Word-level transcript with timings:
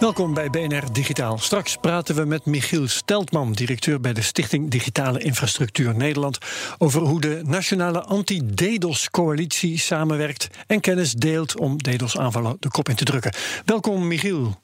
Welkom 0.00 0.34
bij 0.34 0.50
BNR 0.50 0.92
Digitaal. 0.92 1.38
Straks 1.38 1.76
praten 1.76 2.14
we 2.14 2.24
met 2.24 2.44
Michiel 2.46 2.88
Steltman, 2.88 3.52
directeur 3.52 4.00
bij 4.00 4.12
de 4.12 4.22
Stichting 4.22 4.70
Digitale 4.70 5.22
Infrastructuur 5.22 5.94
Nederland, 5.94 6.38
over 6.78 7.00
hoe 7.00 7.20
de 7.20 7.42
Nationale 7.44 8.02
Anti-DDoS-coalitie 8.02 9.78
samenwerkt 9.78 10.48
en 10.66 10.80
kennis 10.80 11.12
deelt 11.12 11.58
om 11.58 11.82
DDoS-aanvallen 11.82 12.56
de 12.60 12.68
kop 12.68 12.88
in 12.88 12.94
te 12.94 13.04
drukken. 13.04 13.34
Welkom, 13.64 14.06
Michiel. 14.06 14.62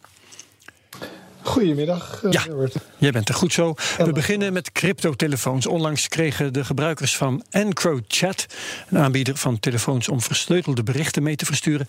Goedemiddag, 1.43 2.23
uh, 2.25 2.33
Ja. 2.33 2.43
Herbert. 2.43 2.75
Jij 2.99 3.11
bent 3.11 3.29
er 3.29 3.35
goed 3.35 3.53
zo. 3.53 3.75
We 3.99 4.13
beginnen 4.13 4.53
met 4.53 4.73
cryptotelefoons. 4.73 5.67
Onlangs 5.67 6.09
kregen 6.09 6.53
de 6.53 6.65
gebruikers 6.65 7.17
van 7.17 7.45
EncroChat, 7.51 8.47
een 8.89 8.99
aanbieder 8.99 9.37
van 9.37 9.61
telefoons 9.61 10.09
om 10.09 10.21
versleutelde 10.21 10.83
berichten 10.83 11.23
mee 11.23 11.37
te 11.37 11.45
versturen, 11.45 11.87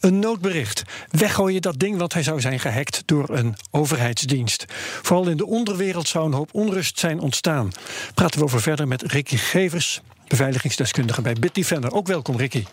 een 0.00 0.18
noodbericht. 0.18 0.82
Weggooien 1.10 1.62
dat 1.62 1.78
ding, 1.78 1.98
want 1.98 2.12
hij 2.12 2.22
zou 2.22 2.40
zijn 2.40 2.60
gehackt 2.60 3.02
door 3.06 3.28
een 3.28 3.56
overheidsdienst. 3.70 4.64
Vooral 5.02 5.28
in 5.28 5.36
de 5.36 5.46
onderwereld 5.46 6.08
zou 6.08 6.26
een 6.26 6.32
hoop 6.32 6.48
onrust 6.52 6.98
zijn 6.98 7.20
ontstaan. 7.20 7.70
Praten 8.14 8.38
we 8.38 8.44
over 8.44 8.60
verder 8.60 8.88
met 8.88 9.02
Ricky 9.02 9.36
Gevers, 9.36 10.00
beveiligingsdeskundige 10.28 11.22
bij 11.22 11.34
Bitdefender. 11.40 11.92
Ook 11.92 12.06
welkom, 12.06 12.36
Ricky. 12.36 12.64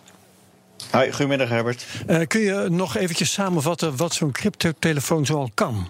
Hoi, 0.91 1.11
goedemiddag 1.11 1.49
Herbert. 1.49 1.85
Eh, 2.07 2.19
kun 2.27 2.41
je 2.41 2.67
nog 2.69 2.95
eventjes 2.97 3.31
samenvatten 3.31 3.95
wat 3.95 4.13
zo'n 4.13 4.31
cryptotelefoon 4.31 5.25
zoal 5.25 5.51
kan? 5.53 5.87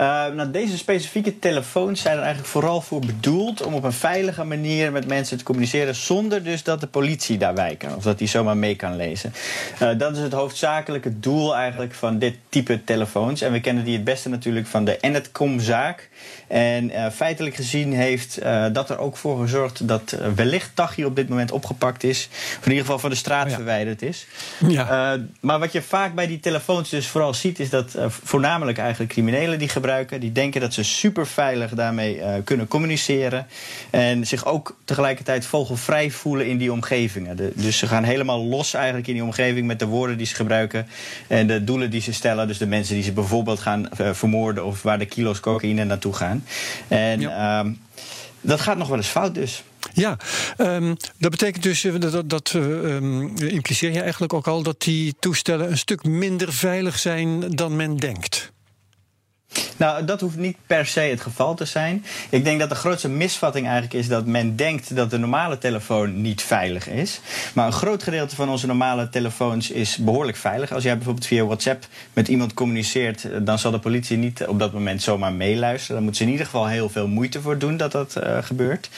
Uh, 0.00 0.26
nou, 0.26 0.50
deze 0.50 0.78
specifieke 0.78 1.38
telefoons 1.38 2.00
zijn 2.00 2.16
er 2.16 2.22
eigenlijk 2.22 2.52
vooral 2.52 2.80
voor 2.80 3.00
bedoeld 3.00 3.62
om 3.62 3.74
op 3.74 3.84
een 3.84 3.92
veilige 3.92 4.44
manier 4.44 4.92
met 4.92 5.06
mensen 5.06 5.38
te 5.38 5.44
communiceren 5.44 5.94
zonder 5.94 6.42
dus 6.42 6.62
dat 6.62 6.80
de 6.80 6.86
politie 6.86 7.38
daarbij 7.38 7.76
kan 7.76 7.94
of 7.94 8.02
dat 8.02 8.18
die 8.18 8.28
zomaar 8.28 8.56
mee 8.56 8.76
kan 8.76 8.96
lezen. 8.96 9.32
Uh, 9.82 9.98
dat 9.98 10.16
is 10.16 10.22
het 10.22 10.32
hoofdzakelijke 10.32 11.20
doel 11.20 11.56
eigenlijk 11.56 11.94
van 11.94 12.18
dit 12.18 12.34
type 12.48 12.84
telefoons. 12.84 13.40
En 13.40 13.52
we 13.52 13.60
kennen 13.60 13.84
die 13.84 13.94
het 13.94 14.04
beste 14.04 14.28
natuurlijk 14.28 14.66
van 14.66 14.84
de 14.84 14.98
Enetcom-zaak. 15.00 16.08
En 16.46 16.90
uh, 16.90 17.06
feitelijk 17.10 17.54
gezien 17.54 17.92
heeft 17.92 18.38
dat 18.72 18.90
er 18.90 18.98
ook 18.98 19.16
voor 19.16 19.40
gezorgd 19.40 19.88
dat 19.88 20.16
wellicht 20.34 20.70
Tachi 20.74 21.04
op 21.04 21.16
dit 21.16 21.28
moment 21.28 21.50
opgepakt 21.50 22.04
is. 22.04 22.28
Of 22.30 22.64
in 22.64 22.70
ieder 22.70 22.84
geval 22.84 22.98
van 22.98 23.10
de 23.10 23.16
straat 23.16 23.44
Oh 23.44 23.50
ja. 23.50 23.56
verwijderd 23.56 24.02
is. 24.02 24.26
Ja. 24.68 25.18
maar 25.40 25.58
wat 25.58 25.72
je 25.72 25.82
vaak 25.82 26.14
bij 26.14 26.26
die 26.26 26.40
telefoons 26.40 26.90
dus 26.90 27.06
vooral 27.06 27.34
ziet, 27.34 27.58
is 27.58 27.70
dat 27.70 27.96
voornamelijk 28.08 28.78
eigenlijk 28.78 29.12
criminelen 29.12 29.58
die 29.58 29.68
gebruiken. 29.68 29.83
Die 30.20 30.32
denken 30.32 30.60
dat 30.60 30.74
ze 30.74 30.82
super 30.82 31.26
veilig 31.26 31.70
daarmee 31.70 32.16
uh, 32.16 32.34
kunnen 32.44 32.68
communiceren. 32.68 33.46
En 33.90 34.26
zich 34.26 34.46
ook 34.46 34.76
tegelijkertijd 34.84 35.46
vogelvrij 35.46 36.10
voelen 36.10 36.46
in 36.46 36.58
die 36.58 36.72
omgevingen. 36.72 37.36
De, 37.36 37.52
dus 37.54 37.78
ze 37.78 37.86
gaan 37.86 38.04
helemaal 38.04 38.44
los 38.44 38.74
eigenlijk 38.74 39.06
in 39.06 39.14
die 39.14 39.22
omgeving 39.22 39.66
met 39.66 39.78
de 39.78 39.86
woorden 39.86 40.16
die 40.16 40.26
ze 40.26 40.34
gebruiken. 40.34 40.86
En 41.26 41.46
de 41.46 41.64
doelen 41.64 41.90
die 41.90 42.00
ze 42.00 42.12
stellen. 42.12 42.46
Dus 42.46 42.58
de 42.58 42.66
mensen 42.66 42.94
die 42.94 43.04
ze 43.04 43.12
bijvoorbeeld 43.12 43.60
gaan 43.60 43.88
uh, 44.00 44.12
vermoorden. 44.12 44.64
Of 44.64 44.82
waar 44.82 44.98
de 44.98 45.06
kilo's 45.06 45.40
cocaïne 45.40 45.84
naartoe 45.84 46.12
gaan. 46.12 46.44
En 46.88 47.20
ja. 47.20 47.64
uh, 47.64 47.70
dat 48.40 48.60
gaat 48.60 48.76
nog 48.76 48.88
wel 48.88 48.96
eens 48.96 49.06
fout 49.06 49.34
dus. 49.34 49.62
Ja, 49.92 50.16
um, 50.58 50.96
dat 51.18 51.30
betekent 51.30 51.62
dus, 51.62 51.86
dat, 51.98 52.30
dat 52.30 52.52
um, 52.54 53.36
impliceer 53.36 53.92
je 53.92 54.00
eigenlijk 54.00 54.32
ook 54.32 54.46
al, 54.46 54.62
dat 54.62 54.80
die 54.82 55.14
toestellen 55.18 55.70
een 55.70 55.78
stuk 55.78 56.04
minder 56.04 56.52
veilig 56.52 56.98
zijn 56.98 57.50
dan 57.50 57.76
men 57.76 57.96
denkt. 57.96 58.52
Nou, 59.76 60.04
dat 60.04 60.20
hoeft 60.20 60.36
niet 60.36 60.56
per 60.66 60.86
se 60.86 61.00
het 61.00 61.20
geval 61.20 61.54
te 61.54 61.64
zijn. 61.64 62.04
Ik 62.28 62.44
denk 62.44 62.60
dat 62.60 62.68
de 62.68 62.74
grootste 62.74 63.08
misvatting 63.08 63.64
eigenlijk 63.64 63.94
is 63.94 64.08
dat 64.08 64.26
men 64.26 64.56
denkt 64.56 64.96
dat 64.96 65.10
de 65.10 65.18
normale 65.18 65.58
telefoon 65.58 66.20
niet 66.20 66.42
veilig 66.42 66.88
is. 66.88 67.20
Maar 67.52 67.66
een 67.66 67.72
groot 67.72 68.02
gedeelte 68.02 68.34
van 68.34 68.48
onze 68.48 68.66
normale 68.66 69.08
telefoons 69.08 69.70
is 69.70 69.96
behoorlijk 69.96 70.36
veilig. 70.36 70.72
Als 70.72 70.82
jij 70.82 70.94
bijvoorbeeld 70.94 71.26
via 71.26 71.44
WhatsApp 71.44 71.86
met 72.12 72.28
iemand 72.28 72.54
communiceert, 72.54 73.28
dan 73.42 73.58
zal 73.58 73.70
de 73.70 73.78
politie 73.78 74.16
niet 74.16 74.46
op 74.46 74.58
dat 74.58 74.72
moment 74.72 75.02
zomaar 75.02 75.32
meeluisteren. 75.32 75.94
Dan 75.94 76.04
moeten 76.04 76.22
ze 76.22 76.26
in 76.26 76.32
ieder 76.32 76.46
geval 76.46 76.66
heel 76.66 76.88
veel 76.88 77.08
moeite 77.08 77.40
voor 77.40 77.58
doen 77.58 77.76
dat 77.76 77.92
dat 77.92 78.14
uh, 78.18 78.38
gebeurt. 78.40 78.88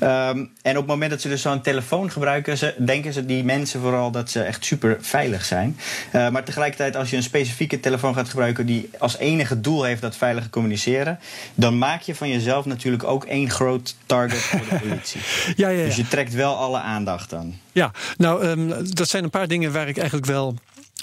Um, 0.00 0.50
en 0.62 0.70
op 0.70 0.76
het 0.76 0.86
moment 0.86 1.10
dat 1.10 1.20
ze 1.20 1.28
dus 1.28 1.42
zo'n 1.42 1.60
telefoon 1.60 2.10
gebruiken, 2.10 2.74
denken 2.84 3.12
ze 3.12 3.26
die 3.26 3.44
mensen 3.44 3.80
vooral 3.80 4.10
dat 4.10 4.30
ze 4.30 4.42
echt 4.42 4.64
super 4.64 4.96
veilig 5.00 5.44
zijn. 5.44 5.78
Uh, 6.12 6.28
maar 6.28 6.44
tegelijkertijd, 6.44 6.96
als 6.96 7.10
je 7.10 7.16
een 7.16 7.22
specifieke 7.22 7.80
telefoon 7.80 8.14
gaat 8.14 8.28
gebruiken 8.28 8.66
die 8.66 8.90
als 8.98 9.18
enige 9.18 9.60
doel 9.60 9.82
heeft 9.82 10.02
dat 10.04 10.16
veilige 10.16 10.50
communiceren, 10.50 11.18
dan 11.54 11.78
maak 11.78 12.02
je 12.02 12.14
van 12.14 12.28
jezelf 12.28 12.64
natuurlijk 12.64 13.04
ook 13.04 13.24
één 13.24 13.50
groot 13.50 13.96
target 14.06 14.38
voor 14.38 14.60
de 14.70 14.78
politie. 14.88 15.20
ja, 15.56 15.68
ja, 15.68 15.78
ja. 15.78 15.84
Dus 15.84 15.96
je 15.96 16.08
trekt 16.08 16.34
wel 16.34 16.56
alle 16.56 16.78
aandacht 16.78 17.30
dan. 17.30 17.54
Ja, 17.72 17.90
nou, 18.16 18.46
um, 18.46 18.94
dat 18.94 19.08
zijn 19.08 19.24
een 19.24 19.30
paar 19.30 19.48
dingen 19.48 19.72
waar 19.72 19.88
ik 19.88 19.96
eigenlijk 19.96 20.26
wel 20.26 20.54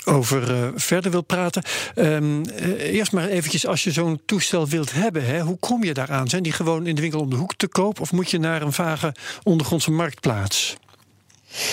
over 0.05 0.51
uh, 0.51 0.67
verder 0.75 1.11
wil 1.11 1.21
praten. 1.21 1.63
Um, 1.95 2.41
uh, 2.45 2.93
eerst 2.93 3.11
maar 3.11 3.27
eventjes, 3.27 3.67
als 3.67 3.83
je 3.83 3.91
zo'n 3.91 4.21
toestel 4.25 4.67
wilt 4.67 4.93
hebben, 4.93 5.25
hè, 5.25 5.41
hoe 5.41 5.57
kom 5.59 5.83
je 5.83 5.93
daaraan? 5.93 6.27
Zijn 6.27 6.43
die 6.43 6.51
gewoon 6.51 6.87
in 6.87 6.95
de 6.95 7.01
winkel 7.01 7.19
om 7.19 7.29
de 7.29 7.35
hoek 7.35 7.53
te 7.55 7.67
koop 7.67 7.99
of 7.99 8.11
moet 8.11 8.31
je 8.31 8.39
naar 8.39 8.61
een 8.61 8.73
vage 8.73 9.15
ondergrondse 9.43 9.91
marktplaats? 9.91 10.77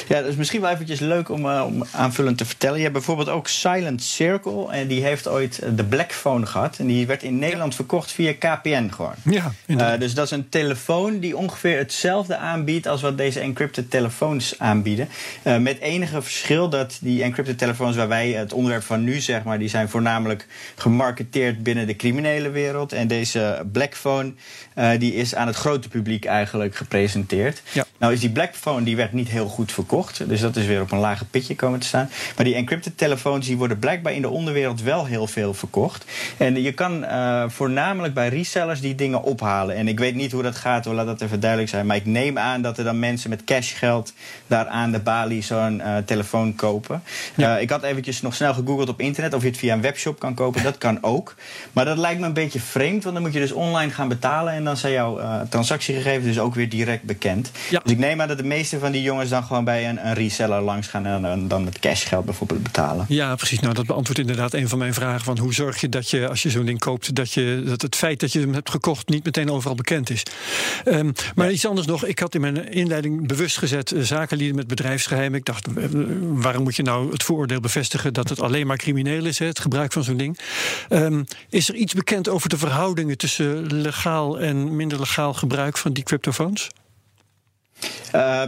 Ja, 0.08 0.20
dat 0.20 0.30
is 0.30 0.36
misschien 0.36 0.60
wel 0.60 0.70
eventjes 0.70 1.00
leuk 1.00 1.28
om, 1.28 1.46
uh, 1.46 1.64
om 1.66 1.84
aanvullend 1.90 2.38
te 2.38 2.44
vertellen. 2.44 2.76
Je 2.76 2.82
hebt 2.82 2.94
bijvoorbeeld 2.94 3.28
ook 3.28 3.48
Silent 3.48 4.02
Circle. 4.02 4.70
En 4.70 4.86
die 4.86 5.02
heeft 5.02 5.28
ooit 5.28 5.62
de 5.76 5.84
Blackphone 5.84 6.46
gehad. 6.46 6.78
En 6.78 6.86
die 6.86 7.06
werd 7.06 7.22
in 7.22 7.38
Nederland 7.38 7.74
verkocht 7.74 8.12
via 8.12 8.32
KPN 8.32 8.88
gewoon. 8.88 9.14
Ja, 9.24 9.52
uh, 9.66 9.92
dus 9.98 10.14
dat 10.14 10.24
is 10.24 10.30
een 10.30 10.48
telefoon 10.48 11.18
die 11.18 11.36
ongeveer 11.36 11.78
hetzelfde 11.78 12.36
aanbiedt... 12.36 12.86
als 12.86 13.00
wat 13.00 13.16
deze 13.16 13.40
encrypted 13.40 13.90
telefoons 13.90 14.58
aanbieden. 14.58 15.08
Uh, 15.42 15.56
met 15.56 15.78
enige 15.78 16.22
verschil 16.22 16.68
dat 16.68 16.98
die 17.00 17.22
encrypted 17.22 17.58
telefoons... 17.58 17.96
waar 17.96 18.08
wij 18.08 18.30
het 18.30 18.52
onderwerp 18.52 18.84
van 18.84 19.04
nu, 19.04 19.20
zeg 19.20 19.42
maar... 19.42 19.58
die 19.58 19.68
zijn 19.68 19.88
voornamelijk 19.88 20.46
gemarketeerd 20.76 21.62
binnen 21.62 21.86
de 21.86 21.96
criminele 21.96 22.50
wereld. 22.50 22.92
En 22.92 23.08
deze 23.08 23.66
Blackphone 23.72 24.32
die 24.98 25.14
is 25.14 25.34
aan 25.34 25.46
het 25.46 25.56
grote 25.56 25.88
publiek 25.88 26.24
eigenlijk 26.24 26.76
gepresenteerd. 26.76 27.62
Ja. 27.72 27.84
Nou 27.98 28.12
is 28.12 28.20
die 28.20 28.30
Blackphone 28.30 28.84
die 28.84 28.96
werd 28.96 29.12
niet 29.12 29.28
heel 29.28 29.48
goed 29.48 29.67
verkocht. 29.72 30.28
Dus 30.28 30.40
dat 30.40 30.56
is 30.56 30.66
weer 30.66 30.80
op 30.80 30.92
een 30.92 30.98
lage 30.98 31.24
pitje 31.24 31.56
komen 31.56 31.80
te 31.80 31.86
staan. 31.86 32.10
Maar 32.36 32.44
die 32.44 32.54
encrypted 32.54 32.98
telefoons 32.98 33.46
die 33.46 33.56
worden 33.56 33.78
blijkbaar 33.78 34.12
in 34.12 34.22
de 34.22 34.28
onderwereld 34.28 34.82
wel 34.82 35.06
heel 35.06 35.26
veel 35.26 35.54
verkocht. 35.54 36.04
En 36.36 36.62
je 36.62 36.72
kan 36.72 37.04
uh, 37.04 37.44
voornamelijk 37.48 38.14
bij 38.14 38.28
resellers 38.28 38.80
die 38.80 38.94
dingen 38.94 39.22
ophalen. 39.22 39.76
En 39.76 39.88
ik 39.88 39.98
weet 39.98 40.14
niet 40.14 40.32
hoe 40.32 40.42
dat 40.42 40.56
gaat, 40.56 40.84
hoor, 40.84 40.94
laat 40.94 41.06
dat 41.06 41.20
even 41.20 41.40
duidelijk 41.40 41.70
zijn. 41.70 41.86
Maar 41.86 41.96
ik 41.96 42.06
neem 42.06 42.38
aan 42.38 42.62
dat 42.62 42.78
er 42.78 42.84
dan 42.84 42.98
mensen 42.98 43.30
met 43.30 43.44
cashgeld 43.44 44.12
daar 44.46 44.66
aan 44.66 44.92
de 44.92 44.98
balie 44.98 45.42
zo'n 45.42 45.78
uh, 45.78 45.96
telefoon 45.96 46.54
kopen. 46.54 47.02
Ja. 47.34 47.56
Uh, 47.56 47.62
ik 47.62 47.70
had 47.70 47.82
eventjes 47.82 48.22
nog 48.22 48.34
snel 48.34 48.54
gegoogeld 48.54 48.88
op 48.88 49.00
internet 49.00 49.34
of 49.34 49.42
je 49.42 49.48
het 49.48 49.58
via 49.58 49.74
een 49.74 49.80
webshop 49.80 50.18
kan 50.18 50.34
kopen. 50.34 50.62
Dat 50.62 50.78
kan 50.78 50.98
ook. 51.02 51.34
Maar 51.72 51.84
dat 51.84 51.98
lijkt 51.98 52.20
me 52.20 52.26
een 52.26 52.32
beetje 52.32 52.60
vreemd, 52.60 53.02
want 53.02 53.14
dan 53.14 53.24
moet 53.24 53.34
je 53.34 53.40
dus 53.40 53.52
online 53.52 53.92
gaan 53.92 54.08
betalen. 54.08 54.52
En 54.52 54.64
dan 54.64 54.76
zijn 54.76 54.92
jouw 54.92 55.20
transactiegegevens 55.48 56.26
dus 56.26 56.38
ook 56.38 56.54
weer 56.54 56.68
direct 56.68 57.02
bekend. 57.02 57.50
Ja. 57.70 57.80
Dus 57.82 57.92
ik 57.92 57.98
neem 57.98 58.20
aan 58.20 58.28
dat 58.28 58.36
de 58.36 58.44
meeste 58.44 58.78
van 58.78 58.92
die 58.92 59.02
jongens 59.02 59.30
dan 59.30 59.44
gewoon 59.44 59.57
bij 59.64 59.88
een, 59.88 60.06
een 60.06 60.14
reseller 60.14 60.60
langs 60.60 60.86
gaan 60.86 61.06
en 61.06 61.48
dan 61.48 61.64
met 61.64 61.78
cashgeld 61.78 62.24
bijvoorbeeld 62.24 62.62
betalen. 62.62 63.04
Ja, 63.08 63.34
precies. 63.34 63.60
Nou, 63.60 63.74
dat 63.74 63.86
beantwoordt 63.86 64.20
inderdaad 64.20 64.54
een 64.54 64.68
van 64.68 64.78
mijn 64.78 64.94
vragen. 64.94 65.24
Van 65.24 65.38
hoe 65.38 65.54
zorg 65.54 65.80
je 65.80 65.88
dat 65.88 66.10
je, 66.10 66.28
als 66.28 66.42
je 66.42 66.50
zo'n 66.50 66.64
ding 66.64 66.78
koopt, 66.78 67.14
dat, 67.14 67.32
je, 67.32 67.62
dat 67.66 67.82
het 67.82 67.96
feit 67.96 68.20
dat 68.20 68.32
je 68.32 68.40
hem 68.40 68.54
hebt 68.54 68.70
gekocht 68.70 69.08
niet 69.08 69.24
meteen 69.24 69.50
overal 69.50 69.74
bekend 69.74 70.10
is. 70.10 70.22
Um, 70.84 71.12
maar 71.34 71.46
ja. 71.46 71.52
iets 71.52 71.66
anders 71.66 71.86
nog. 71.86 72.04
Ik 72.04 72.18
had 72.18 72.34
in 72.34 72.40
mijn 72.40 72.72
inleiding 72.72 73.26
bewust 73.26 73.58
gezet 73.58 73.90
uh, 73.90 74.02
zakenlieden 74.02 74.56
met 74.56 74.66
bedrijfsgeheimen. 74.66 75.38
Ik 75.38 75.44
dacht, 75.44 75.68
uh, 75.68 75.84
waarom 76.20 76.62
moet 76.62 76.76
je 76.76 76.82
nou 76.82 77.12
het 77.12 77.22
vooroordeel 77.22 77.60
bevestigen 77.60 78.12
dat 78.12 78.28
het 78.28 78.40
alleen 78.40 78.66
maar 78.66 78.76
crimineel 78.76 79.24
is, 79.24 79.38
hè, 79.38 79.46
het 79.46 79.58
gebruik 79.58 79.92
van 79.92 80.04
zo'n 80.04 80.16
ding? 80.16 80.38
Um, 80.90 81.24
is 81.48 81.68
er 81.68 81.74
iets 81.74 81.94
bekend 81.94 82.28
over 82.28 82.48
de 82.48 82.58
verhoudingen 82.58 83.18
tussen 83.18 83.66
legaal 83.66 84.40
en 84.40 84.76
minder 84.76 84.98
legaal 84.98 85.34
gebruik 85.34 85.78
van 85.78 85.92
die 85.92 86.04
cryptofoons? 86.04 86.68
Uh, 88.14 88.42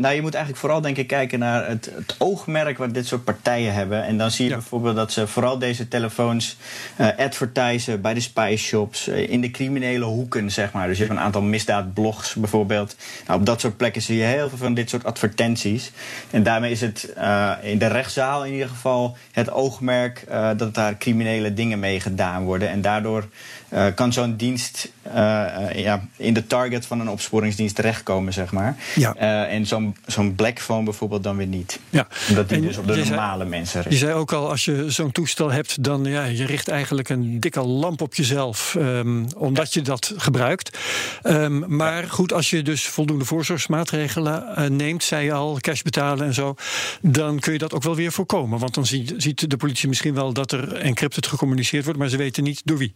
nou, 0.00 0.14
je 0.14 0.22
moet 0.22 0.34
eigenlijk 0.34 0.64
vooral 0.64 0.80
denk 0.80 0.96
ik 0.96 1.06
kijken 1.06 1.38
naar 1.38 1.68
het, 1.68 1.90
het 1.94 2.14
oogmerk 2.18 2.78
wat 2.78 2.94
dit 2.94 3.06
soort 3.06 3.24
partijen 3.24 3.72
hebben. 3.74 4.04
En 4.04 4.18
dan 4.18 4.30
zie 4.30 4.44
je 4.44 4.54
bijvoorbeeld 4.54 4.96
dat 4.96 5.12
ze 5.12 5.26
vooral 5.26 5.58
deze 5.58 5.88
telefoons 5.88 6.56
uh, 7.00 7.08
advertisen 7.16 8.00
bij 8.00 8.14
de 8.14 8.20
spy 8.20 8.54
shops, 8.58 9.08
uh, 9.08 9.30
in 9.30 9.40
de 9.40 9.50
criminele 9.50 10.04
hoeken, 10.04 10.50
zeg 10.50 10.72
maar. 10.72 10.88
Dus 10.88 10.98
je 10.98 11.04
hebt 11.04 11.16
een 11.16 11.22
aantal 11.22 11.42
misdaadblogs 11.42 12.34
bijvoorbeeld. 12.34 12.96
Nou, 13.26 13.40
op 13.40 13.46
dat 13.46 13.60
soort 13.60 13.76
plekken 13.76 14.02
zie 14.02 14.16
je 14.16 14.24
heel 14.24 14.48
veel 14.48 14.58
van 14.58 14.74
dit 14.74 14.90
soort 14.90 15.04
advertenties. 15.04 15.92
En 16.30 16.42
daarmee 16.42 16.70
is 16.70 16.80
het 16.80 17.12
uh, 17.18 17.52
in 17.62 17.78
de 17.78 17.86
rechtszaal 17.86 18.44
in 18.44 18.52
ieder 18.52 18.68
geval 18.68 19.16
het 19.32 19.50
oogmerk 19.50 20.24
dat 20.56 20.74
daar 20.74 20.98
criminele 20.98 21.54
dingen 21.54 21.78
mee 21.78 22.00
gedaan 22.00 22.44
worden. 22.44 22.68
En 22.68 22.80
daardoor 22.80 23.28
uh, 23.72 23.86
kan 23.94 24.12
zo'n 24.12 24.36
dienst 24.36 24.92
uh, 25.06 25.12
uh, 25.14 25.74
ja, 25.74 26.08
in 26.16 26.34
de 26.34 26.46
target 26.46 26.86
van 26.86 27.00
een 27.00 27.08
opsporingsdienst 27.08 27.74
terechtkomen, 27.74 28.32
zeg 28.32 28.52
maar. 28.52 28.76
Ja. 28.94 29.14
en 29.46 29.66
zo'n 29.66 29.96
zo'n 30.06 30.34
black 30.34 30.60
phone 30.60 30.84
bijvoorbeeld 30.84 31.22
dan 31.22 31.36
weer 31.36 31.46
niet. 31.46 31.80
Ja. 31.90 32.06
Omdat 32.28 32.48
die 32.48 32.56
en 32.56 32.62
dus 32.62 32.76
op 32.76 32.86
de 32.86 32.96
normale 32.96 33.38
zei, 33.38 33.50
mensen 33.50 33.82
richt. 33.82 33.94
Je 33.94 34.00
zei 34.00 34.12
ook 34.12 34.32
al, 34.32 34.50
als 34.50 34.64
je 34.64 34.90
zo'n 34.90 35.12
toestel 35.12 35.50
hebt, 35.50 35.82
dan 35.84 36.04
ja, 36.04 36.24
je 36.24 36.44
richt 36.44 36.68
eigenlijk 36.68 37.08
een 37.08 37.40
dikke 37.40 37.62
lamp 37.62 38.00
op 38.00 38.14
jezelf, 38.14 38.74
um, 38.78 39.26
omdat 39.36 39.74
je 39.74 39.82
dat 39.82 40.12
gebruikt. 40.16 40.78
Um, 41.22 41.76
maar 41.76 42.08
goed, 42.08 42.32
als 42.32 42.50
je 42.50 42.62
dus 42.62 42.86
voldoende 42.86 43.24
voorzorgsmaatregelen 43.24 44.76
neemt, 44.76 45.04
zei 45.04 45.24
je 45.24 45.32
al, 45.32 45.58
cash 45.60 45.82
betalen 45.82 46.26
en 46.26 46.34
zo, 46.34 46.54
dan 47.02 47.38
kun 47.38 47.52
je 47.52 47.58
dat 47.58 47.74
ook 47.74 47.82
wel 47.82 47.96
weer 47.96 48.12
voorkomen. 48.12 48.58
Want 48.58 48.74
dan 48.74 48.86
ziet, 48.86 49.14
ziet 49.16 49.50
de 49.50 49.56
politie 49.56 49.88
misschien 49.88 50.14
wel 50.14 50.32
dat 50.32 50.52
er 50.52 50.72
encrypted 50.72 51.26
gecommuniceerd 51.26 51.84
wordt, 51.84 51.98
maar 51.98 52.08
ze 52.08 52.16
weten 52.16 52.42
niet 52.42 52.60
door 52.64 52.78
wie. 52.78 52.94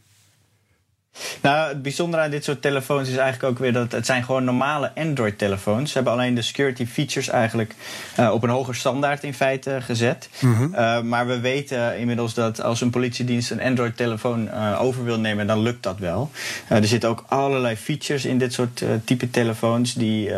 Nou, 1.43 1.69
het 1.69 1.83
bijzondere 1.83 2.23
aan 2.23 2.31
dit 2.31 2.45
soort 2.45 2.63
telefoons 2.63 3.09
is 3.09 3.17
eigenlijk 3.17 3.53
ook 3.53 3.59
weer 3.59 3.73
dat 3.73 3.93
het 3.93 4.07
zijn 4.07 4.25
gewoon 4.25 4.45
normale 4.45 4.93
Android-telefoons. 4.95 5.89
Ze 5.89 5.95
hebben 5.95 6.13
alleen 6.13 6.35
de 6.35 6.43
security 6.43 6.87
features 6.87 7.29
eigenlijk 7.29 7.75
uh, 8.21 8.33
op 8.33 8.43
een 8.43 8.49
hoger 8.49 8.75
standaard 8.75 9.25
in 9.25 9.35
feite 9.35 9.79
gezet. 9.81 10.29
Mm 10.39 10.55
-hmm. 10.55 10.75
uh, 10.75 11.01
maar 11.01 11.27
we 11.27 11.41
weten 11.41 11.99
inmiddels 11.99 12.35
dat 12.35 12.63
als 12.63 12.81
een 12.81 12.91
politiedienst 12.91 13.51
een 13.51 13.63
Android-telefoon 13.63 14.47
uh, 14.47 14.81
over 14.81 15.05
wil 15.05 15.19
nemen, 15.19 15.47
dan 15.47 15.63
lukt 15.63 15.83
dat 15.83 15.99
wel. 15.99 16.31
er 16.69 16.87
zitten 16.87 17.09
ook 17.09 17.25
allerlei 17.29 17.77
features 17.77 18.25
in 18.25 18.39
dit 18.39 18.53
soort 18.53 18.85
type 19.05 19.31
telefoons 19.31 19.95
die 19.95 20.31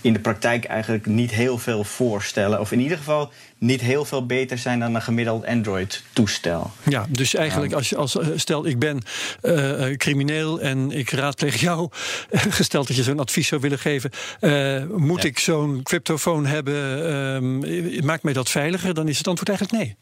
in 0.00 0.12
de 0.12 0.18
praktijk 0.18 0.64
eigenlijk 0.64 1.06
niet 1.06 1.30
heel 1.30 1.58
veel 1.58 1.84
voorstellen. 1.84 2.60
Of 2.60 2.72
in 2.72 2.80
ieder 2.80 2.96
geval 2.96 3.30
niet 3.60 3.80
heel 3.80 4.04
veel 4.04 4.26
beter 4.26 4.58
zijn 4.58 4.78
dan 4.78 4.94
een 4.94 5.02
gemiddeld 5.02 5.46
Android-toestel. 5.46 6.70
Ja, 6.88 7.06
dus 7.08 7.34
eigenlijk 7.34 7.72
als 7.72 7.88
je 7.88 7.96
als 7.96 8.18
stel 8.34 8.66
ik 8.66 8.78
ben 8.78 9.00
uh, 9.42 9.96
crimineel 9.96 10.60
en 10.60 10.90
ik 10.90 11.10
raadpleeg 11.10 11.60
jou, 11.60 11.88
gesteld 12.30 12.86
dat 12.86 12.96
je 12.96 13.02
zo'n 13.02 13.20
advies 13.20 13.48
zou 13.48 13.60
willen 13.60 13.78
geven, 13.78 14.10
uh, 14.40 14.84
moet 14.96 15.22
ja. 15.22 15.28
ik 15.28 15.38
zo'n 15.38 15.80
cryptofoon 15.82 16.46
hebben? 16.46 16.74
Uh, 17.94 18.02
maakt 18.02 18.22
mij 18.22 18.32
dat 18.32 18.50
veiliger? 18.50 18.94
Dan 18.94 19.08
is 19.08 19.18
het 19.18 19.28
antwoord 19.28 19.48
eigenlijk 19.48 19.84
nee. 19.84 19.96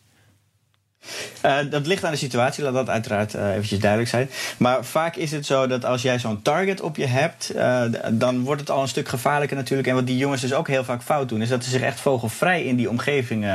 Uh, 1.49 1.57
dat 1.71 1.87
ligt 1.87 2.05
aan 2.05 2.11
de 2.11 2.17
situatie, 2.17 2.65
laat 2.65 2.75
dat 2.75 2.89
uiteraard 2.89 3.35
uh, 3.35 3.51
eventjes 3.51 3.79
duidelijk 3.79 4.11
zijn. 4.11 4.31
Maar 4.57 4.85
vaak 4.85 5.17
is 5.17 5.31
het 5.31 5.47
zo 5.47 5.67
dat 5.67 5.85
als 5.85 6.03
jij 6.03 6.19
zo'n 6.19 6.43
target 6.43 6.81
op 6.81 6.97
je 6.97 7.07
hebt, 7.07 7.53
uh, 7.57 7.83
dan 8.13 8.41
wordt 8.41 8.61
het 8.61 8.71
al 8.71 8.83
een 8.83 8.89
stuk 8.89 9.09
gevaarlijker 9.09 9.57
natuurlijk. 9.57 9.89
En 9.89 9.95
wat 9.95 10.07
die 10.07 10.17
jongens 10.17 10.41
dus 10.41 10.53
ook 10.53 10.69
heel 10.69 10.85
vaak 10.85 11.03
fout 11.03 11.29
doen, 11.29 11.43
is 11.43 11.49
dat 11.49 11.65
ze 11.65 11.71
zich 11.71 11.81
echt 11.81 12.01
vogelvrij 12.01 12.65
in 12.65 12.77
die 12.77 12.89
omgeving 12.89 13.47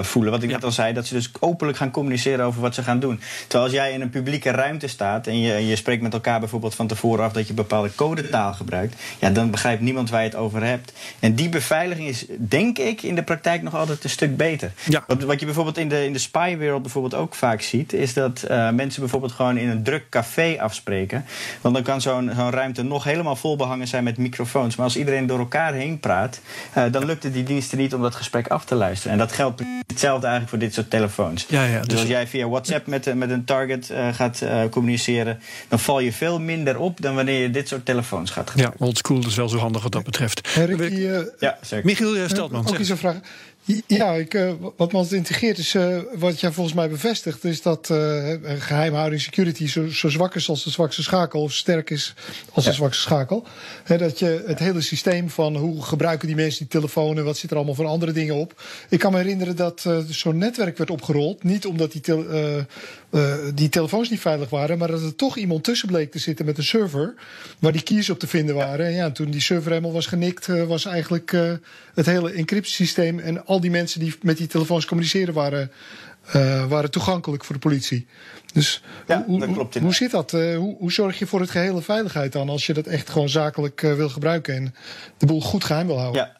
voelen. 0.00 0.32
Wat 0.32 0.42
ik 0.42 0.50
net 0.50 0.64
al 0.64 0.72
zei, 0.72 0.92
dat 0.92 1.06
ze 1.06 1.14
dus 1.14 1.30
openlijk 1.40 1.78
gaan 1.78 1.90
communiceren 1.90 2.44
over 2.44 2.60
wat 2.60 2.74
ze 2.74 2.82
gaan 2.82 3.00
doen. 3.00 3.20
Terwijl 3.40 3.64
als 3.64 3.72
jij 3.72 3.92
in 3.92 4.00
een 4.00 4.10
publieke 4.10 4.50
ruimte 4.50 4.86
staat 4.86 5.26
en 5.26 5.40
je, 5.40 5.66
je 5.66 5.76
spreekt 5.76 6.02
met 6.02 6.12
elkaar 6.12 6.40
bijvoorbeeld 6.40 6.74
van 6.74 6.86
tevoren 6.86 7.24
af 7.24 7.32
dat 7.32 7.46
je 7.46 7.54
bepaalde 7.54 7.94
codetaal 7.94 8.52
gebruikt, 8.52 9.02
ja, 9.18 9.30
dan 9.30 9.50
begrijpt 9.50 9.82
niemand 9.82 10.10
waar 10.10 10.22
je 10.22 10.28
het 10.28 10.36
over 10.36 10.64
hebt. 10.64 10.92
En 11.20 11.34
die 11.34 11.48
beveiliging 11.48 12.08
is, 12.08 12.24
denk 12.38 12.78
ik, 12.78 13.02
in 13.02 13.14
de 13.14 13.22
praktijk 13.22 13.62
nog 13.62 13.74
altijd 13.74 14.04
een 14.04 14.10
stuk 14.10 14.36
beter. 14.36 14.72
Ja. 14.88 15.04
Wat, 15.06 15.22
wat 15.22 15.40
je 15.40 15.44
bijvoorbeeld 15.46 15.78
in 15.78 15.88
de, 15.88 16.04
in 16.04 16.12
de 16.12 16.18
spywereld 16.18 16.82
bijvoorbeeld 16.82 17.14
ook 17.16 17.34
vaak 17.34 17.60
ziet, 17.60 17.92
is 17.92 18.14
dat 18.14 18.44
uh, 18.50 18.70
mensen 18.70 19.00
bijvoorbeeld 19.00 19.32
gewoon 19.32 19.56
in 19.56 19.68
een 19.68 19.82
druk 19.82 20.08
café 20.08 20.56
afspreken. 20.60 21.24
Want 21.60 21.74
dan 21.74 21.84
kan 21.84 22.00
zo'n 22.00 22.30
zo'n 22.36 22.50
ruimte 22.50 22.82
nog 22.82 23.04
helemaal 23.04 23.36
vol 23.36 23.56
behangen 23.56 23.88
zijn 23.88 24.04
met 24.04 24.18
microfoons. 24.18 24.76
Maar 24.76 24.84
als 24.84 24.96
iedereen 24.96 25.26
door 25.26 25.38
elkaar 25.38 25.72
heen 25.72 26.00
praat, 26.00 26.40
uh, 26.76 26.84
dan 26.90 27.04
lukt 27.04 27.22
het 27.22 27.32
die 27.32 27.42
diensten 27.42 27.78
niet 27.78 27.94
om 27.94 28.02
dat 28.02 28.14
gesprek 28.14 28.48
af 28.48 28.64
te 28.64 28.74
luisteren. 28.74 29.12
En 29.12 29.18
dat 29.18 29.32
geldt 29.32 29.62
hetzelfde 29.86 30.26
eigenlijk 30.26 30.48
voor 30.48 30.58
dit 30.58 30.74
soort 30.74 30.90
telefoons. 30.90 31.46
Ja, 31.48 31.64
ja, 31.64 31.78
dus, 31.78 31.88
dus 31.88 31.98
als 31.98 32.08
jij 32.08 32.26
via 32.26 32.48
WhatsApp 32.48 32.86
met, 32.86 33.14
met 33.14 33.30
een 33.30 33.44
target 33.44 33.90
uh, 33.90 34.08
gaat 34.12 34.44
communiceren, 34.70 35.40
dan 35.68 35.78
val 35.78 36.00
je 36.00 36.12
veel 36.12 36.40
minder 36.40 36.78
op 36.78 37.00
dan 37.00 37.14
wanneer 37.14 37.40
je 37.40 37.50
dit 37.50 37.68
soort 37.68 37.84
telefoons 37.84 38.30
gaat 38.30 38.50
gebruiken. 38.50 38.78
Ja, 38.80 38.86
oldschool 38.86 39.26
is 39.26 39.36
wel 39.36 39.48
zo 39.48 39.58
handig 39.58 39.82
wat 39.82 39.92
dat 39.92 40.04
betreft. 40.04 40.48
Rick, 40.54 40.92
ja, 41.38 41.58
zeker. 41.60 41.84
Michiel 41.84 42.28
Steltman. 42.28 42.66
Ook 42.68 42.78
eens 42.78 42.88
een 42.88 42.96
vraag. 42.96 43.16
Ja, 43.86 44.12
ik, 44.12 44.34
uh, 44.34 44.52
wat 44.76 44.92
me 44.92 44.98
altijd 44.98 45.12
integreert 45.12 45.58
is, 45.58 45.74
uh, 45.74 45.98
wat 46.14 46.40
jij 46.40 46.52
volgens 46.52 46.76
mij 46.76 46.88
bevestigt, 46.88 47.44
is 47.44 47.62
dat 47.62 47.88
uh, 47.92 48.34
geheimhouding 48.42 49.20
security 49.20 49.66
zo, 49.66 49.88
zo, 49.88 50.08
zwak 50.08 50.34
is 50.34 50.48
als 50.48 50.64
de 50.64 50.70
zwakste 50.70 51.02
schakel, 51.02 51.42
of 51.42 51.52
sterk 51.52 51.90
is 51.90 52.14
als 52.52 52.64
ja. 52.64 52.70
de 52.70 52.76
zwakste 52.76 53.02
schakel. 53.02 53.46
He, 53.84 53.98
dat 53.98 54.18
je 54.18 54.44
het 54.46 54.58
hele 54.58 54.80
systeem 54.80 55.30
van 55.30 55.56
hoe 55.56 55.82
gebruiken 55.82 56.26
die 56.26 56.36
mensen 56.36 56.58
die 56.58 56.68
telefoon 56.68 57.18
en 57.18 57.24
wat 57.24 57.36
zit 57.36 57.50
er 57.50 57.56
allemaal 57.56 57.74
van 57.74 57.86
andere 57.86 58.12
dingen 58.12 58.34
op. 58.34 58.62
Ik 58.88 58.98
kan 58.98 59.12
me 59.12 59.18
herinneren 59.18 59.56
dat 59.56 59.88
zo'n 60.08 60.38
netwerk 60.38 60.78
werd 60.78 60.90
opgerold, 60.90 61.42
niet 61.42 61.66
omdat 61.66 61.92
die, 61.92 62.02
te, 63.16 63.52
die 63.54 63.68
telefoons 63.68 64.10
niet 64.10 64.20
veilig 64.20 64.50
waren, 64.50 64.78
maar 64.78 64.88
dat 64.88 65.02
er 65.02 65.14
toch 65.14 65.36
iemand 65.36 65.64
tussen 65.64 65.88
bleek 65.88 66.10
te 66.10 66.18
zitten 66.18 66.44
met 66.44 66.58
een 66.58 66.64
server 66.64 67.14
waar 67.58 67.72
die 67.72 67.82
keys 67.82 68.10
op 68.10 68.18
te 68.18 68.26
vinden 68.26 68.54
waren. 68.54 68.86
En 68.86 68.92
ja, 68.92 69.10
toen 69.10 69.30
die 69.30 69.40
server 69.40 69.70
helemaal 69.70 69.92
was 69.92 70.06
genikt, 70.06 70.46
was 70.46 70.84
eigenlijk 70.84 71.30
het 71.94 72.06
hele 72.06 72.32
encryptiesysteem 72.32 73.18
en 73.18 73.46
al 73.46 73.60
die 73.60 73.70
mensen 73.70 74.00
die 74.00 74.14
met 74.22 74.36
die 74.36 74.46
telefoons 74.46 74.84
communiceren 74.84 75.34
waren, 75.34 75.70
waren 76.68 76.90
toegankelijk 76.90 77.44
voor 77.44 77.54
de 77.54 77.60
politie. 77.60 78.06
Dus 78.52 78.82
ja, 79.06 79.24
hoe, 79.26 79.40
dat 79.40 79.52
klopt 79.52 79.78
hoe 79.78 79.94
zit 79.94 80.10
dat? 80.10 80.30
Hoe, 80.30 80.76
hoe, 80.78 80.92
zorg 80.92 81.18
je 81.18 81.26
voor 81.26 81.40
het 81.40 81.50
gehele 81.50 81.82
veiligheid 81.82 82.32
dan 82.32 82.48
als 82.48 82.66
je 82.66 82.74
dat 82.74 82.86
echt 82.86 83.10
gewoon 83.10 83.28
zakelijk 83.28 83.80
wil 83.80 84.08
gebruiken 84.08 84.54
en 84.54 84.74
de 85.16 85.26
boel 85.26 85.40
goed 85.40 85.64
geheim 85.64 85.86
wil 85.86 85.98
houden? 85.98 86.22
Ja. 86.22 86.35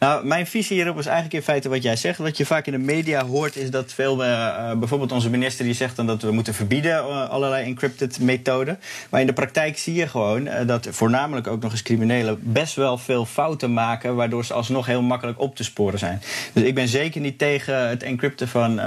Nou, 0.00 0.26
mijn 0.26 0.46
visie 0.46 0.76
hierop 0.76 0.98
is 0.98 1.06
eigenlijk 1.06 1.34
in 1.34 1.42
feite 1.42 1.68
wat 1.68 1.82
jij 1.82 1.96
zegt. 1.96 2.18
Wat 2.18 2.36
je 2.36 2.46
vaak 2.46 2.66
in 2.66 2.72
de 2.72 2.78
media 2.78 3.24
hoort 3.24 3.56
is 3.56 3.70
dat 3.70 3.92
veel, 3.92 4.24
uh, 4.24 4.72
bijvoorbeeld 4.72 5.12
onze 5.12 5.30
minister 5.30 5.64
die 5.64 5.74
zegt 5.74 5.96
dan 5.96 6.06
dat 6.06 6.22
we 6.22 6.30
moeten 6.30 6.54
verbieden 6.54 6.92
uh, 6.92 7.28
allerlei 7.28 7.64
encrypted 7.64 8.20
methoden. 8.20 8.78
Maar 9.10 9.20
in 9.20 9.26
de 9.26 9.32
praktijk 9.32 9.78
zie 9.78 9.94
je 9.94 10.08
gewoon 10.08 10.48
dat 10.66 10.86
voornamelijk 10.90 11.46
ook 11.46 11.62
nog 11.62 11.72
eens 11.72 11.82
criminelen 11.82 12.38
best 12.42 12.74
wel 12.74 12.98
veel 12.98 13.26
fouten 13.26 13.72
maken, 13.72 14.14
waardoor 14.14 14.44
ze 14.44 14.52
alsnog 14.52 14.86
heel 14.86 15.02
makkelijk 15.02 15.40
op 15.40 15.56
te 15.56 15.64
sporen 15.64 15.98
zijn. 15.98 16.22
Dus 16.52 16.62
ik 16.62 16.74
ben 16.74 16.88
zeker 16.88 17.20
niet 17.20 17.38
tegen 17.38 17.88
het 17.88 18.02
encrypten 18.02 18.48
van 18.48 18.80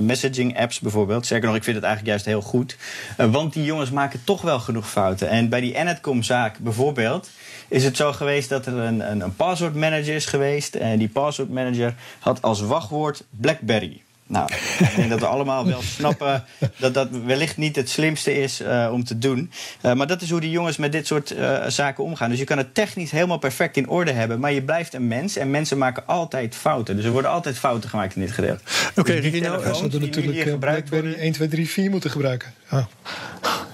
messaging 0.00 0.58
apps 0.58 0.80
bijvoorbeeld. 0.80 1.26
Zeker 1.26 1.46
nog, 1.46 1.56
ik 1.56 1.64
vind 1.64 1.76
het 1.76 1.84
eigenlijk 1.84 2.14
juist 2.14 2.26
heel 2.26 2.50
goed. 2.50 2.76
want 3.16 3.52
die 3.52 3.64
jongens 3.64 3.90
maken 3.90 4.20
toch 4.24 4.42
wel 4.42 4.60
genoeg 4.60 4.90
fouten. 4.90 5.28
En 5.28 5.48
bij 5.48 5.60
die 5.60 5.74
Enetcom-zaak 5.74 6.58
bijvoorbeeld 6.58 7.30
is 7.68 7.84
het 7.84 7.96
zo 7.96 8.12
geweest 8.12 8.48
dat 8.48 8.66
er 8.66 8.76
een, 8.76 9.10
een, 9.10 9.20
een 9.20 9.36
password 9.36 9.74
manager 9.74 10.14
is 10.14 10.26
geweest. 10.26 10.40
En 10.80 10.98
die 10.98 11.08
password 11.08 11.50
manager 11.50 11.94
had 12.18 12.42
als 12.42 12.60
wachtwoord 12.60 13.24
BlackBerry. 13.30 14.02
Nou, 14.32 14.52
ik 14.78 14.92
denk 14.96 15.10
dat 15.10 15.20
we 15.20 15.26
allemaal 15.26 15.66
wel 15.66 15.82
snappen 15.96 16.44
dat 16.76 16.94
dat 16.94 17.08
wellicht 17.24 17.56
niet 17.56 17.76
het 17.76 17.90
slimste 17.90 18.40
is 18.40 18.60
uh, 18.60 18.88
om 18.92 19.04
te 19.04 19.18
doen. 19.18 19.50
Uh, 19.82 19.92
maar 19.92 20.06
dat 20.06 20.22
is 20.22 20.30
hoe 20.30 20.40
die 20.40 20.50
jongens 20.50 20.76
met 20.76 20.92
dit 20.92 21.06
soort 21.06 21.32
uh, 21.32 21.66
zaken 21.66 22.04
omgaan. 22.04 22.30
Dus 22.30 22.38
je 22.38 22.44
kan 22.44 22.58
het 22.58 22.74
technisch 22.74 23.10
helemaal 23.10 23.38
perfect 23.38 23.76
in 23.76 23.88
orde 23.88 24.12
hebben, 24.12 24.40
maar 24.40 24.52
je 24.52 24.62
blijft 24.62 24.94
een 24.94 25.08
mens 25.08 25.36
en 25.36 25.50
mensen 25.50 25.78
maken 25.78 26.06
altijd 26.06 26.54
fouten. 26.54 26.96
Dus 26.96 27.04
er 27.04 27.10
worden 27.10 27.30
altijd 27.30 27.58
fouten 27.58 27.90
gemaakt 27.90 28.14
in 28.14 28.20
dit 28.20 28.32
gedeelte. 28.32 28.62
Oké, 28.90 29.00
okay, 29.00 29.20
dus 29.20 29.30
we 29.30 29.70
zouden 29.74 30.00
natuurlijk 30.00 30.58
BlackBerry 30.58 31.14
1, 31.14 31.32
2, 31.32 31.48
3, 31.48 31.68
4 31.68 31.90
moeten 31.90 32.10
gebruiken. 32.10 32.52
Ja. 32.70 32.88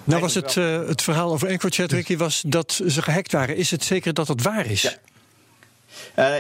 Nou 0.05 0.21
was 0.21 0.35
het, 0.35 0.55
het 0.55 1.03
verhaal 1.03 1.33
over 1.33 1.49
EncroChat, 1.49 1.93
Ricky, 1.93 2.17
was 2.17 2.43
dat 2.47 2.81
ze 2.87 3.03
gehackt 3.03 3.33
waren. 3.33 3.57
Is 3.57 3.71
het 3.71 3.85
zeker 3.85 4.15
dat 4.15 4.27
dat 4.27 4.43
waar 4.43 4.67
is? 4.67 4.83
Ja. 4.83 4.93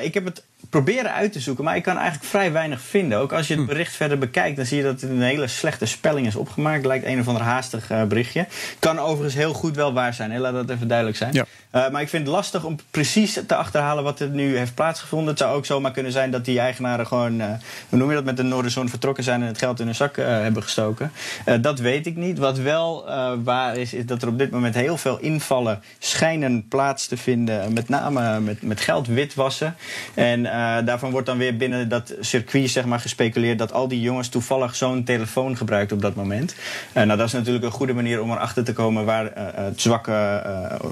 Ik 0.02 0.14
heb 0.14 0.24
het 0.24 0.44
proberen 0.70 1.12
uit 1.12 1.32
te 1.32 1.40
zoeken, 1.40 1.64
maar 1.64 1.76
ik 1.76 1.82
kan 1.82 1.96
eigenlijk 1.96 2.28
vrij 2.28 2.52
weinig 2.52 2.80
vinden. 2.80 3.18
Ook 3.18 3.32
als 3.32 3.46
je 3.46 3.54
het 3.54 3.62
hm. 3.62 3.68
bericht 3.68 3.96
verder 3.96 4.18
bekijkt, 4.18 4.56
dan 4.56 4.66
zie 4.66 4.76
je 4.76 4.82
dat 4.82 5.00
het 5.00 5.10
een 5.10 5.22
hele 5.22 5.46
slechte 5.46 5.86
spelling 5.86 6.26
is 6.26 6.36
opgemaakt. 6.36 6.86
Lijkt 6.86 7.06
een 7.06 7.20
of 7.20 7.28
ander 7.28 7.42
haastig 7.42 7.90
uh, 7.90 8.02
berichtje. 8.02 8.46
Kan 8.78 8.98
overigens 8.98 9.34
heel 9.34 9.52
goed 9.52 9.76
wel 9.76 9.92
waar 9.92 10.14
zijn, 10.14 10.30
hè? 10.30 10.38
laat 10.38 10.52
dat 10.52 10.70
even 10.70 10.88
duidelijk 10.88 11.16
zijn. 11.16 11.32
Ja. 11.32 11.44
Uh, 11.74 11.88
maar 11.88 12.02
ik 12.02 12.08
vind 12.08 12.26
het 12.26 12.34
lastig 12.34 12.64
om 12.64 12.76
precies 12.90 13.40
te 13.46 13.54
achterhalen 13.54 14.04
wat 14.04 14.20
er 14.20 14.28
nu 14.28 14.56
heeft 14.56 14.74
plaatsgevonden. 14.74 15.28
Het 15.28 15.38
zou 15.38 15.56
ook 15.56 15.66
zomaar 15.66 15.92
kunnen 15.92 16.12
zijn 16.12 16.30
dat 16.30 16.44
die 16.44 16.58
eigenaren 16.58 17.06
gewoon, 17.06 17.40
uh, 17.40 17.46
hoe 17.88 17.98
noem 17.98 18.08
je 18.08 18.14
dat, 18.14 18.24
met 18.24 18.36
de 18.36 18.42
Noorderzon 18.42 18.88
vertrokken 18.88 19.24
zijn 19.24 19.40
en 19.40 19.46
het 19.46 19.58
geld 19.58 19.80
in 19.80 19.86
hun 19.86 19.94
zak 19.94 20.16
hebben 20.16 20.62
gestoken. 20.62 21.12
dat 21.60 21.78
weet 21.78 22.06
ik 22.06 22.16
niet. 22.16 22.38
Wat 22.38 22.58
wel 22.58 23.04
waar 23.44 23.76
is, 23.76 23.94
is 23.94 24.06
dat 24.06 24.22
er 24.22 24.28
op 24.28 24.38
dit 24.38 24.50
moment 24.50 24.74
heel 24.74 24.96
veel 24.96 25.18
invallen 25.18 25.82
schijnen 25.98 26.68
plaats 26.68 27.06
te 27.06 27.16
vinden. 27.16 27.72
Met 27.72 27.88
name 27.88 28.40
met, 28.40 28.62
met 28.62 28.80
geld 28.80 29.06
witwassen. 29.06 29.76
En 30.14 30.46
daarvan 30.84 31.10
wordt 31.10 31.26
dan 31.26 31.38
weer 31.38 31.56
binnen 31.56 31.88
dat 31.88 32.14
circuit 32.20 32.70
zeg 32.70 32.84
maar, 32.84 33.00
gespeculeerd 33.00 33.58
dat 33.58 33.72
al 33.72 33.88
die 33.88 34.00
jongens 34.00 34.28
toevallig 34.28 34.76
zo'n 34.76 35.04
telefoon 35.04 35.56
gebruiken 35.56 35.96
op 35.96 36.02
dat 36.02 36.14
moment. 36.14 36.54
nou, 36.94 37.06
dat 37.06 37.26
is 37.26 37.32
natuurlijk 37.32 37.64
een 37.64 37.70
goede 37.70 37.92
manier 37.92 38.22
om 38.22 38.30
erachter 38.30 38.64
te 38.64 38.72
komen 38.72 39.04
waar 39.04 39.30
het 39.54 39.80
zwakke, 39.80 40.42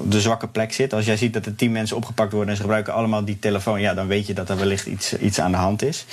de 0.08 0.20
zwakke 0.20 0.48
plek 0.48 0.72
zit. 0.72 0.92
Als 0.92 1.04
jij 1.04 1.16
ziet 1.16 1.32
dat 1.32 1.46
er 1.46 1.54
tien 1.54 1.72
mensen 1.72 1.96
opgepakt 1.96 2.32
worden 2.32 2.50
en 2.50 2.56
ze 2.56 2.62
gebruiken 2.62 2.92
allemaal 2.92 3.24
die 3.24 3.38
telefoon, 3.38 3.80
ja, 3.80 3.94
dan 3.94 4.06
weet 4.06 4.26
je 4.26 4.34
dat 4.34 4.48
er 4.48 4.56
wellicht 4.56 4.86
iets, 4.86 5.18
iets 5.18 5.40
aan 5.40 5.50
de 5.50 5.56
hand 5.56 5.82
is. 5.82 6.04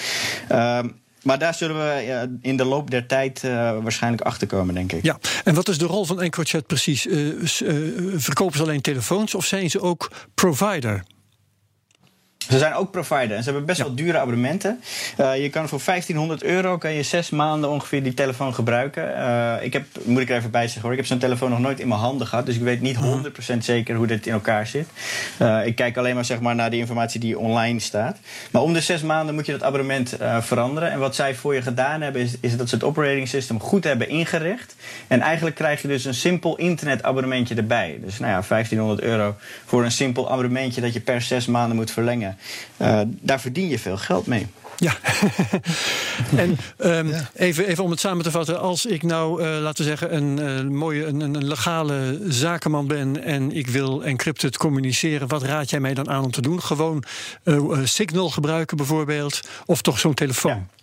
Ehm, 0.48 0.88
maar 1.24 1.40
daar 1.40 1.54
zullen 1.54 1.76
we 1.76 2.30
in 2.42 2.58
de 2.58 2.66
loop 2.66 2.92
der 2.92 3.06
tijd 3.06 3.42
waarschijnlijk 3.82 4.24
achter 4.24 4.48
komen, 4.48 4.74
denk 4.74 4.92
ik. 4.92 5.04
Ja, 5.04 5.18
en 5.44 5.54
wat 5.54 5.70
is 5.70 5.78
de 5.78 5.86
rol 5.86 6.06
van 6.06 6.22
EncroChat 6.22 6.68
precies? 6.68 7.08
Verkopen 8.16 8.58
ze 8.58 8.64
alleen 8.64 8.82
telefoons 8.82 9.36
of 9.36 9.46
zijn 9.46 9.70
ze 9.70 9.82
ook 9.82 10.12
provider? 10.36 11.04
Ze 12.50 12.58
zijn 12.58 12.74
ook 12.74 12.92
provider 12.92 13.38
en 13.38 13.44
ze 13.44 13.50
hebben 13.50 13.66
best 13.66 13.82
wel 13.82 13.96
dure 13.96 14.18
abonnementen. 14.18 14.82
Uh, 15.20 15.42
je 15.42 15.50
kan 15.50 15.68
voor 15.68 15.82
1500 15.86 16.44
euro 16.44 16.78
kan 16.78 16.94
je 16.94 17.04
zes 17.04 17.30
maanden 17.30 17.70
ongeveer 17.70 18.04
die 18.04 18.14
telefoon 18.14 18.54
gebruiken. 18.54 19.10
Uh, 19.10 19.54
ik 19.62 19.74
heb, 19.74 19.86
moet 20.04 20.22
ik 20.22 20.30
er 20.30 20.38
even 20.38 20.52
bij 20.52 20.64
zeggen 20.64 20.82
hoor, 20.82 20.92
ik 20.92 20.98
heb 20.98 21.06
zo'n 21.06 21.18
telefoon 21.18 21.50
nog 21.50 21.60
nooit 21.60 21.80
in 21.80 21.88
mijn 21.88 22.00
handen 22.00 22.28
gehad. 22.28 22.46
Dus 22.46 22.56
ik 22.56 22.62
weet 22.62 22.82
niet 22.82 22.96
100% 22.96 23.00
mhm. 23.00 23.62
zeker 23.62 23.96
hoe 23.96 24.08
dit 24.08 24.28
in 24.28 24.34
elkaar 24.34 24.68
zit. 24.68 24.88
Uh, 25.42 25.66
ik 25.66 25.76
kijk 25.76 25.98
alleen 25.98 26.16
maar 26.16 26.26
zeg 26.26 26.40
maar 26.40 26.56
naar 26.56 26.70
de 26.70 26.78
informatie 26.78 27.20
die 27.20 27.40
online 27.40 27.80
staat. 27.80 28.18
Maar 28.52 28.62
om 28.62 28.74
de 28.74 28.82
zes 28.82 29.02
maanden 29.02 29.36
moet 29.36 29.46
je 29.46 29.52
dat 29.52 29.64
abonnement 29.64 30.16
veranderen. 30.40 30.92
En 30.92 31.00
wat 31.00 31.16
zij 31.16 31.36
voor 31.36 31.56
je 31.56 31.62
gedaan 31.62 32.02
hebben, 32.02 32.22
is, 32.22 32.34
is 32.40 32.58
dat 32.58 32.70
ze 32.70 32.76
het 32.76 32.84
operating 32.84 33.28
system 33.28 33.60
goed 33.60 33.84
hebben 33.84 34.10
ingericht. 34.10 34.76
En 35.08 35.22
eigenlijk 35.22 35.56
krijg 35.56 35.82
je 35.82 35.88
dus 35.88 36.06
een 36.06 36.14
simpel 36.14 36.56
internetabonnementje 36.58 37.56
erbij. 37.56 38.00
Dus 38.04 38.20
nou 38.20 38.32
ja, 38.32 38.44
1500 38.48 39.02
euro 39.02 39.36
voor 39.66 39.84
een 39.84 39.92
simpel 39.92 40.32
abonnementje 40.32 40.82
dat 40.82 40.94
je 40.94 41.00
per 41.00 41.22
zes 41.22 41.46
maanden 41.46 41.76
moet 41.76 41.92
verlengen. 41.92 42.33
Uh, 42.78 43.02
daar 43.06 43.42
verdien 43.42 43.68
je 43.68 43.80
veel 43.80 43.98
geld 43.98 44.26
mee. 44.26 44.48
Ja, 44.78 44.98
en 46.44 46.58
um, 46.78 47.14
even, 47.34 47.68
even 47.68 47.84
om 47.84 47.90
het 47.90 48.00
samen 48.00 48.24
te 48.24 48.32
vatten. 48.32 48.60
Als 48.60 48.86
ik 48.86 49.04
nou, 49.04 49.44
uh, 49.44 49.60
laten 49.62 49.84
we 49.84 49.90
zeggen, 49.90 50.16
een 50.16 50.40
uh, 50.40 50.78
mooie, 50.78 51.06
een, 51.06 51.20
een, 51.20 51.48
legale 51.48 52.20
zakenman 52.28 52.88
ben 52.88 53.24
en 53.24 53.52
ik 53.52 53.68
wil 53.68 54.04
encrypted 54.04 54.58
communiceren, 54.58 55.28
wat 55.28 55.44
raad 55.44 55.70
jij 55.70 55.80
mij 55.80 55.94
dan 55.94 56.10
aan 56.10 56.24
om 56.24 56.32
te 56.32 56.42
doen? 56.42 56.62
Gewoon 56.62 57.04
Signal 57.84 58.30
gebruiken 58.30 58.78
bijvoorbeeld, 58.78 59.42
of 59.66 59.82
toch 59.82 60.00
zo'n 60.00 60.14
telefoon? 60.14 60.52
Ja. 60.52 60.83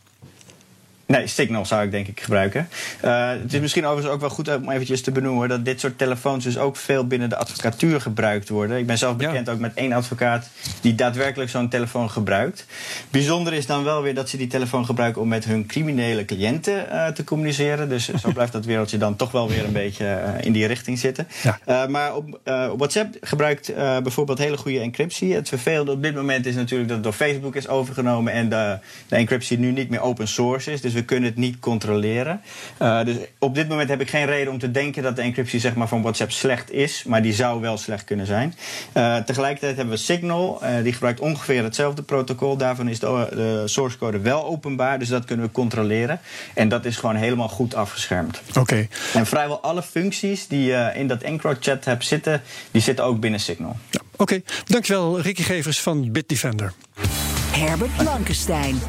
Nee, 1.10 1.26
Signal 1.26 1.66
zou 1.66 1.84
ik 1.84 1.90
denk 1.90 2.08
ik 2.08 2.20
gebruiken. 2.20 2.68
Uh, 3.04 3.28
het 3.28 3.52
is 3.52 3.60
misschien 3.60 3.84
overigens 3.84 4.14
ook 4.14 4.20
wel 4.20 4.30
goed 4.30 4.56
om 4.56 4.70
eventjes 4.70 5.02
te 5.02 5.10
benoemen 5.10 5.48
dat 5.48 5.64
dit 5.64 5.80
soort 5.80 5.98
telefoons 5.98 6.44
dus 6.44 6.58
ook 6.58 6.76
veel 6.76 7.06
binnen 7.06 7.28
de 7.28 7.36
advocatuur 7.36 8.00
gebruikt 8.00 8.48
worden. 8.48 8.78
Ik 8.78 8.86
ben 8.86 8.98
zelf 8.98 9.16
bekend 9.16 9.48
ook 9.48 9.58
met 9.58 9.74
één 9.74 9.92
advocaat 9.92 10.48
die 10.80 10.94
daadwerkelijk 10.94 11.50
zo'n 11.50 11.68
telefoon 11.68 12.10
gebruikt. 12.10 12.66
Bijzonder 13.10 13.52
is 13.52 13.66
dan 13.66 13.84
wel 13.84 14.02
weer 14.02 14.14
dat 14.14 14.28
ze 14.28 14.36
die 14.36 14.46
telefoon 14.46 14.84
gebruiken 14.84 15.22
om 15.22 15.28
met 15.28 15.44
hun 15.44 15.66
criminele 15.66 16.24
cliënten 16.24 16.86
uh, 16.92 17.06
te 17.06 17.24
communiceren. 17.24 17.88
Dus 17.88 18.08
zo 18.14 18.32
blijft 18.38 18.52
dat 18.52 18.64
wereldje 18.64 18.98
dan 18.98 19.16
toch 19.16 19.30
wel 19.30 19.48
weer 19.48 19.64
een 19.64 19.72
beetje 19.72 20.04
uh, 20.04 20.44
in 20.44 20.52
die 20.52 20.66
richting 20.66 20.98
zitten. 20.98 21.28
Ja. 21.42 21.86
maar 21.86 22.14
op 22.14 22.40
WhatsApp 22.76 23.16
gebruikt 23.20 23.74
bijvoorbeeld 23.74 24.38
hele 24.38 24.56
goede 24.56 24.80
encryptie. 24.80 25.34
Het 25.34 25.48
vervelende 25.48 25.92
op 25.92 26.02
dit 26.02 26.14
moment 26.14 26.46
is 26.46 26.54
natuurlijk 26.54 26.88
dat 26.88 26.96
het 26.96 27.06
door 27.06 27.26
Facebook 27.26 27.56
is 27.56 27.68
overgenomen 27.68 28.32
en 28.32 28.48
de, 28.48 28.78
de 29.08 29.16
encryptie 29.16 29.58
nu 29.58 29.70
niet 29.70 29.90
meer 29.90 30.00
open 30.00 30.28
source 30.28 30.72
is. 30.72 30.80
Dus 30.80 30.98
we 31.00 31.06
kunnen 31.06 31.28
het 31.28 31.38
niet 31.38 31.58
controleren. 31.58 32.40
Uh, 32.82 33.04
dus 33.04 33.16
op 33.38 33.54
dit 33.54 33.68
moment 33.68 33.88
heb 33.88 34.00
ik 34.00 34.10
geen 34.10 34.26
reden 34.26 34.52
om 34.52 34.58
te 34.58 34.70
denken 34.70 35.02
dat 35.02 35.16
de 35.16 35.22
encryptie 35.22 35.60
zeg 35.60 35.74
maar, 35.74 35.88
van 35.88 36.02
WhatsApp 36.02 36.30
slecht 36.30 36.72
is, 36.72 37.04
maar 37.06 37.22
die 37.22 37.32
zou 37.32 37.60
wel 37.60 37.76
slecht 37.78 38.04
kunnen 38.04 38.26
zijn. 38.26 38.54
Uh, 38.94 39.16
tegelijkertijd 39.16 39.76
hebben 39.76 39.94
we 39.94 40.00
Signal, 40.00 40.60
uh, 40.62 40.82
die 40.82 40.92
gebruikt 40.92 41.20
ongeveer 41.20 41.62
hetzelfde 41.62 42.02
protocol. 42.02 42.56
Daarvan 42.56 42.88
is 42.88 42.98
de, 42.98 43.28
de 43.30 43.62
source 43.66 43.98
code 43.98 44.18
wel 44.20 44.44
openbaar, 44.44 44.98
dus 44.98 45.08
dat 45.08 45.24
kunnen 45.24 45.46
we 45.46 45.52
controleren. 45.52 46.20
En 46.54 46.68
dat 46.68 46.84
is 46.84 46.96
gewoon 46.96 47.16
helemaal 47.16 47.48
goed 47.48 47.74
afgeschermd. 47.74 48.40
Oké. 48.58 48.88
En 49.14 49.26
vrijwel 49.26 49.60
alle 49.60 49.82
functies 49.82 50.46
die 50.46 50.64
je 50.64 50.92
in 50.94 51.06
dat 51.06 51.22
EncroChat 51.22 51.84
hebt 51.84 52.04
zitten, 52.04 52.42
die 52.70 52.82
zitten 52.82 53.04
ook 53.04 53.20
binnen 53.20 53.40
Signal. 53.40 53.76
Ja, 53.90 54.00
Oké, 54.16 54.42
dankjewel 54.64 55.20
Ricky 55.20 55.42
Gevers 55.42 55.80
van 55.80 56.12
Bitdefender. 56.12 56.72
Herbert 57.52 57.96
Blankenstein. 57.96 58.80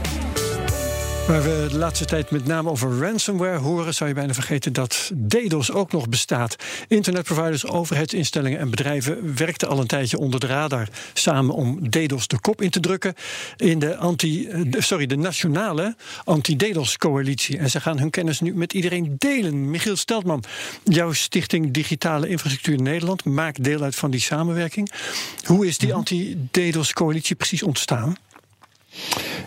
Waar 1.31 1.43
we 1.43 1.67
de 1.69 1.77
laatste 1.77 2.05
tijd 2.05 2.31
met 2.31 2.45
name 2.45 2.69
over 2.69 2.99
ransomware 2.99 3.57
horen, 3.57 3.93
zou 3.93 4.09
je 4.09 4.15
bijna 4.15 4.33
vergeten 4.33 4.73
dat 4.73 5.11
DDoS 5.15 5.71
ook 5.71 5.91
nog 5.91 6.09
bestaat. 6.09 6.55
Internetproviders, 6.87 7.67
overheidsinstellingen 7.67 8.59
en 8.59 8.69
bedrijven 8.69 9.35
werkten 9.35 9.67
al 9.67 9.79
een 9.79 9.87
tijdje 9.87 10.17
onder 10.17 10.39
de 10.39 10.47
radar 10.47 10.87
samen 11.13 11.55
om 11.55 11.89
DDoS 11.89 12.27
de 12.27 12.39
kop 12.39 12.61
in 12.61 12.69
te 12.69 12.79
drukken 12.79 13.13
in 13.57 13.79
de, 13.79 13.97
anti, 13.97 14.49
sorry, 14.77 15.05
de 15.05 15.15
nationale 15.15 15.95
anti-DDoS-coalitie. 16.23 17.57
En 17.57 17.69
ze 17.69 17.81
gaan 17.81 17.99
hun 17.99 18.09
kennis 18.09 18.39
nu 18.39 18.55
met 18.55 18.73
iedereen 18.73 19.15
delen. 19.17 19.69
Michiel 19.69 19.95
Steltman, 19.95 20.43
jouw 20.83 21.11
stichting 21.13 21.73
Digitale 21.73 22.27
Infrastructuur 22.27 22.81
Nederland 22.81 23.23
maakt 23.23 23.63
deel 23.63 23.81
uit 23.81 23.95
van 23.95 24.11
die 24.11 24.21
samenwerking. 24.21 24.91
Hoe 25.43 25.67
is 25.67 25.77
die 25.77 25.89
mhm. 25.89 25.97
anti-DDoS-coalitie 25.97 27.35
precies 27.35 27.63
ontstaan? 27.63 28.17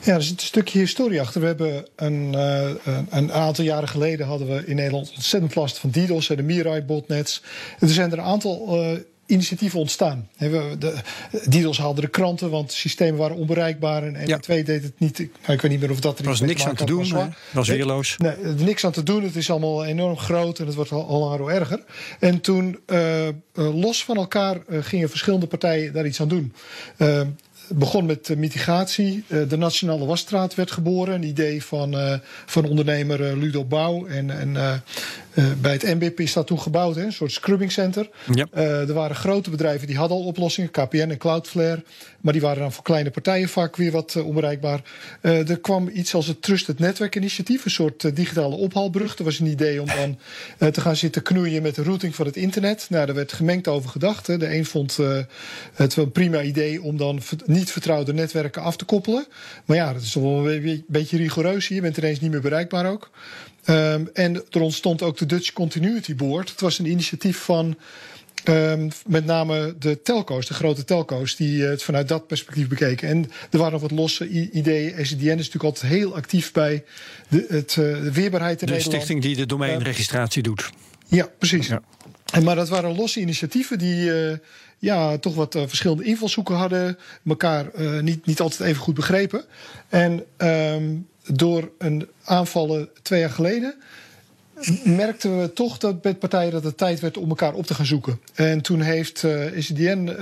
Ja, 0.05 0.15
er 0.15 0.23
zit 0.23 0.41
een 0.41 0.47
stukje 0.47 0.79
historie 0.79 1.21
achter. 1.21 1.41
We 1.41 1.47
hebben 1.47 1.87
een, 1.97 2.33
uh, 2.35 2.71
een 3.11 3.33
aantal 3.33 3.65
jaren 3.65 3.89
geleden 3.89 4.27
hadden 4.27 4.49
we 4.49 4.67
in 4.67 4.77
Nederland 4.77 5.13
ontzettend 5.15 5.55
last 5.55 5.79
van 5.79 5.91
DDoS 5.91 6.31
en 6.31 6.37
de 6.37 6.43
Mirai-botnets. 6.43 7.43
Er 7.79 7.89
zijn 7.89 8.13
er 8.13 8.19
een 8.19 8.25
aantal 8.25 8.81
uh, 8.81 8.99
initiatieven 9.27 9.81
ontstaan. 9.81 10.29
We, 10.37 10.77
de, 10.79 10.95
DDoS 11.49 11.79
haalde 11.79 12.01
de 12.01 12.09
kranten, 12.09 12.51
want 12.51 12.73
systemen 12.73 13.19
waren 13.19 13.37
onbereikbaar. 13.37 14.03
En 14.03 14.15
NP2 14.15 14.47
deed 14.47 14.83
het 14.83 14.99
niet. 14.99 15.19
Nou, 15.19 15.31
ik 15.53 15.61
weet 15.61 15.71
niet 15.71 15.81
meer 15.81 15.91
of 15.91 16.01
dat 16.01 16.19
er 16.19 16.25
was 16.25 16.41
niks 16.41 16.67
aan 16.67 16.75
te 16.75 16.85
doen. 16.85 17.09
Was, 17.09 17.27
was 17.53 17.69
weerloos. 17.69 18.17
Nee, 18.17 18.33
er 18.33 18.55
niks 18.55 18.85
aan 18.85 18.93
te 18.93 19.03
doen. 19.03 19.23
Het 19.23 19.37
is 19.37 19.51
allemaal 19.51 19.85
enorm 19.85 20.17
groot 20.17 20.59
en 20.59 20.67
het 20.67 20.75
wordt 20.75 20.93
al, 20.93 21.07
al 21.07 21.39
hoe 21.39 21.53
erger. 21.53 21.85
En 22.21 22.41
toen, 22.41 22.79
uh, 22.87 23.29
los 23.55 24.05
van 24.05 24.17
elkaar, 24.17 24.61
gingen 24.69 25.09
verschillende 25.11 25.47
partijen 25.47 25.93
daar 25.93 26.07
iets 26.07 26.21
aan 26.21 26.29
doen 26.29 26.53
begon 27.69 28.07
met 28.07 28.37
mitigatie. 28.37 29.25
Eh, 29.29 29.49
de 29.49 29.57
Nationale 29.57 30.05
Wasstraat 30.05 30.55
werd 30.55 30.71
geboren. 30.71 31.15
Een 31.15 31.23
idee 31.23 31.65
van, 31.65 31.95
uh, 31.95 32.15
van 32.47 32.65
ondernemer 32.65 33.37
Ludo 33.37 33.65
Bouw. 33.65 34.07
En, 34.07 34.31
en 34.31 34.83
bij 35.61 35.73
het 35.73 35.83
MBP 35.83 36.21
is 36.21 36.33
dat 36.33 36.47
toen 36.47 36.61
gebouwd, 36.61 36.97
hè, 36.97 37.03
een 37.03 37.13
soort 37.13 37.33
scrubbing 37.33 37.73
center. 37.73 38.11
Ja. 38.35 38.47
er 38.61 38.93
waren 38.93 39.17
grote 39.17 39.51
bedrijven 39.51 39.87
die 39.87 39.97
hadden 39.97 40.17
al 40.17 40.25
oplossingen, 40.25 40.71
KPN 40.71 41.11
en 41.11 41.19
Cloudflare. 41.19 41.83
Maar 42.21 42.33
die 42.33 42.43
waren 42.43 42.59
dan 42.59 42.73
voor 42.73 42.85
kleine 42.85 43.11
partijen 43.11 43.49
vaak 43.49 43.77
weer 43.77 43.91
wat 43.91 44.23
onbereikbaar. 44.23 44.83
er 45.21 45.61
kwam 45.61 45.89
iets 45.93 46.15
als 46.15 46.27
het 46.27 46.43
Trusted 46.43 46.79
Network 46.79 47.17
Initiatief, 47.17 47.65
een 47.65 47.71
soort 47.71 48.17
digitale 48.17 48.55
ophaalbrug. 48.55 49.19
Er 49.19 49.25
was 49.25 49.39
een 49.39 49.47
idee 49.47 49.81
om 49.81 49.87
dan 49.87 50.19
te 50.73 50.81
gaan 50.81 50.97
zitten 50.97 51.23
knoeien 51.23 51.63
met 51.63 51.75
de 51.75 51.83
routing 51.83 52.15
van 52.15 52.27
het 52.27 52.37
internet. 52.37 52.87
Nou, 52.91 53.07
daar 53.07 53.15
werd 53.15 53.33
gemengd 53.33 53.69
over 53.69 53.91
gedacht. 53.91 54.27
Hè. 54.27 54.39
De 54.39 54.55
een 54.55 54.65
vond 54.65 54.99
het 55.75 55.95
wel 55.95 56.05
een 56.05 56.13
prima 56.13 56.43
idee 56.43 56.83
om 56.83 56.97
dan 56.97 57.21
niet 57.47 57.71
vertrouwde 57.71 58.13
netwerken 58.13 58.63
af 58.63 58.77
te 58.77 58.85
koppelen. 58.85 59.27
Maar 59.65 59.77
ja, 59.77 59.93
dat 59.93 60.03
is 60.03 60.13
toch 60.13 60.23
wel 60.23 60.51
een 60.51 60.85
beetje 60.89 61.17
rigoureus 61.17 61.67
hier. 61.67 61.77
Je 61.77 61.83
bent 61.83 61.97
ineens 61.97 62.21
niet 62.21 62.31
meer 62.31 62.41
bereikbaar 62.41 62.91
ook. 62.91 63.11
Um, 63.69 64.11
en 64.13 64.43
er 64.51 64.61
ontstond 64.61 65.03
ook 65.03 65.19
de 65.19 65.27
Dutch 65.27 65.53
Continuity 65.53 66.15
Board. 66.15 66.51
Het 66.51 66.61
was 66.61 66.79
een 66.79 66.87
initiatief 66.87 67.39
van 67.39 67.77
um, 68.49 68.89
met 69.07 69.25
name 69.25 69.75
de 69.79 70.03
telco's, 70.03 70.47
de 70.47 70.55
grote 70.55 70.85
telco's, 70.85 71.37
die 71.37 71.63
het 71.63 71.83
vanuit 71.83 72.09
dat 72.09 72.27
perspectief 72.27 72.69
bekeken. 72.69 73.09
En 73.09 73.31
er 73.51 73.59
waren 73.59 73.73
nog 73.73 73.81
wat 73.81 73.91
losse 73.91 74.29
ideeën. 74.51 75.07
SCDN 75.07 75.25
is 75.25 75.37
natuurlijk 75.37 75.65
altijd 75.65 75.93
heel 75.93 76.15
actief 76.15 76.53
bij 76.53 76.85
de, 77.29 77.47
het, 77.49 77.77
uh, 77.77 78.03
de 78.03 78.13
weerbaarheid 78.13 78.61
in 78.61 78.67
de 78.67 78.73
Nederland. 78.73 78.85
De 78.85 78.91
stichting 78.91 79.23
die 79.23 79.37
de 79.37 79.47
domeinregistratie 79.47 80.43
doet. 80.43 80.71
Ja, 81.07 81.29
precies. 81.39 81.67
Ja. 81.67 81.83
En, 82.33 82.45
maar 82.45 82.57
dat 82.57 82.69
waren 82.69 82.97
losse 82.97 83.21
initiatieven 83.21 83.79
die... 83.79 84.31
Uh, 84.31 84.33
ja, 84.79 85.19
toch 85.19 85.35
wat 85.35 85.55
uh, 85.55 85.63
verschillende 85.67 86.05
invalshoeken 86.05 86.55
hadden. 86.55 86.99
Elkaar 87.27 87.67
uh, 87.79 88.01
niet, 88.01 88.27
niet 88.27 88.41
altijd 88.41 88.69
even 88.69 88.83
goed 88.83 88.95
begrepen. 88.95 89.45
En 89.89 90.25
um, 90.37 91.07
door 91.33 91.71
een 91.79 92.09
aanvallen 92.25 92.89
twee 93.03 93.21
jaar 93.21 93.31
geleden 93.31 93.75
merkten 94.85 95.41
we 95.41 95.53
toch 95.53 95.79
dat 95.79 96.03
bij 96.03 96.15
partijen 96.15 96.53
dat 96.53 96.65
het 96.65 96.77
tijd 96.77 97.01
werd 97.01 97.17
om 97.17 97.29
elkaar 97.29 97.55
op 97.55 97.67
te 97.67 97.75
gaan 97.75 97.87
zoeken. 97.87 98.21
En 98.35 98.61
toen 98.61 98.81
heeft 98.81 99.23
uh, 99.23 99.45
SDN, 99.59 100.17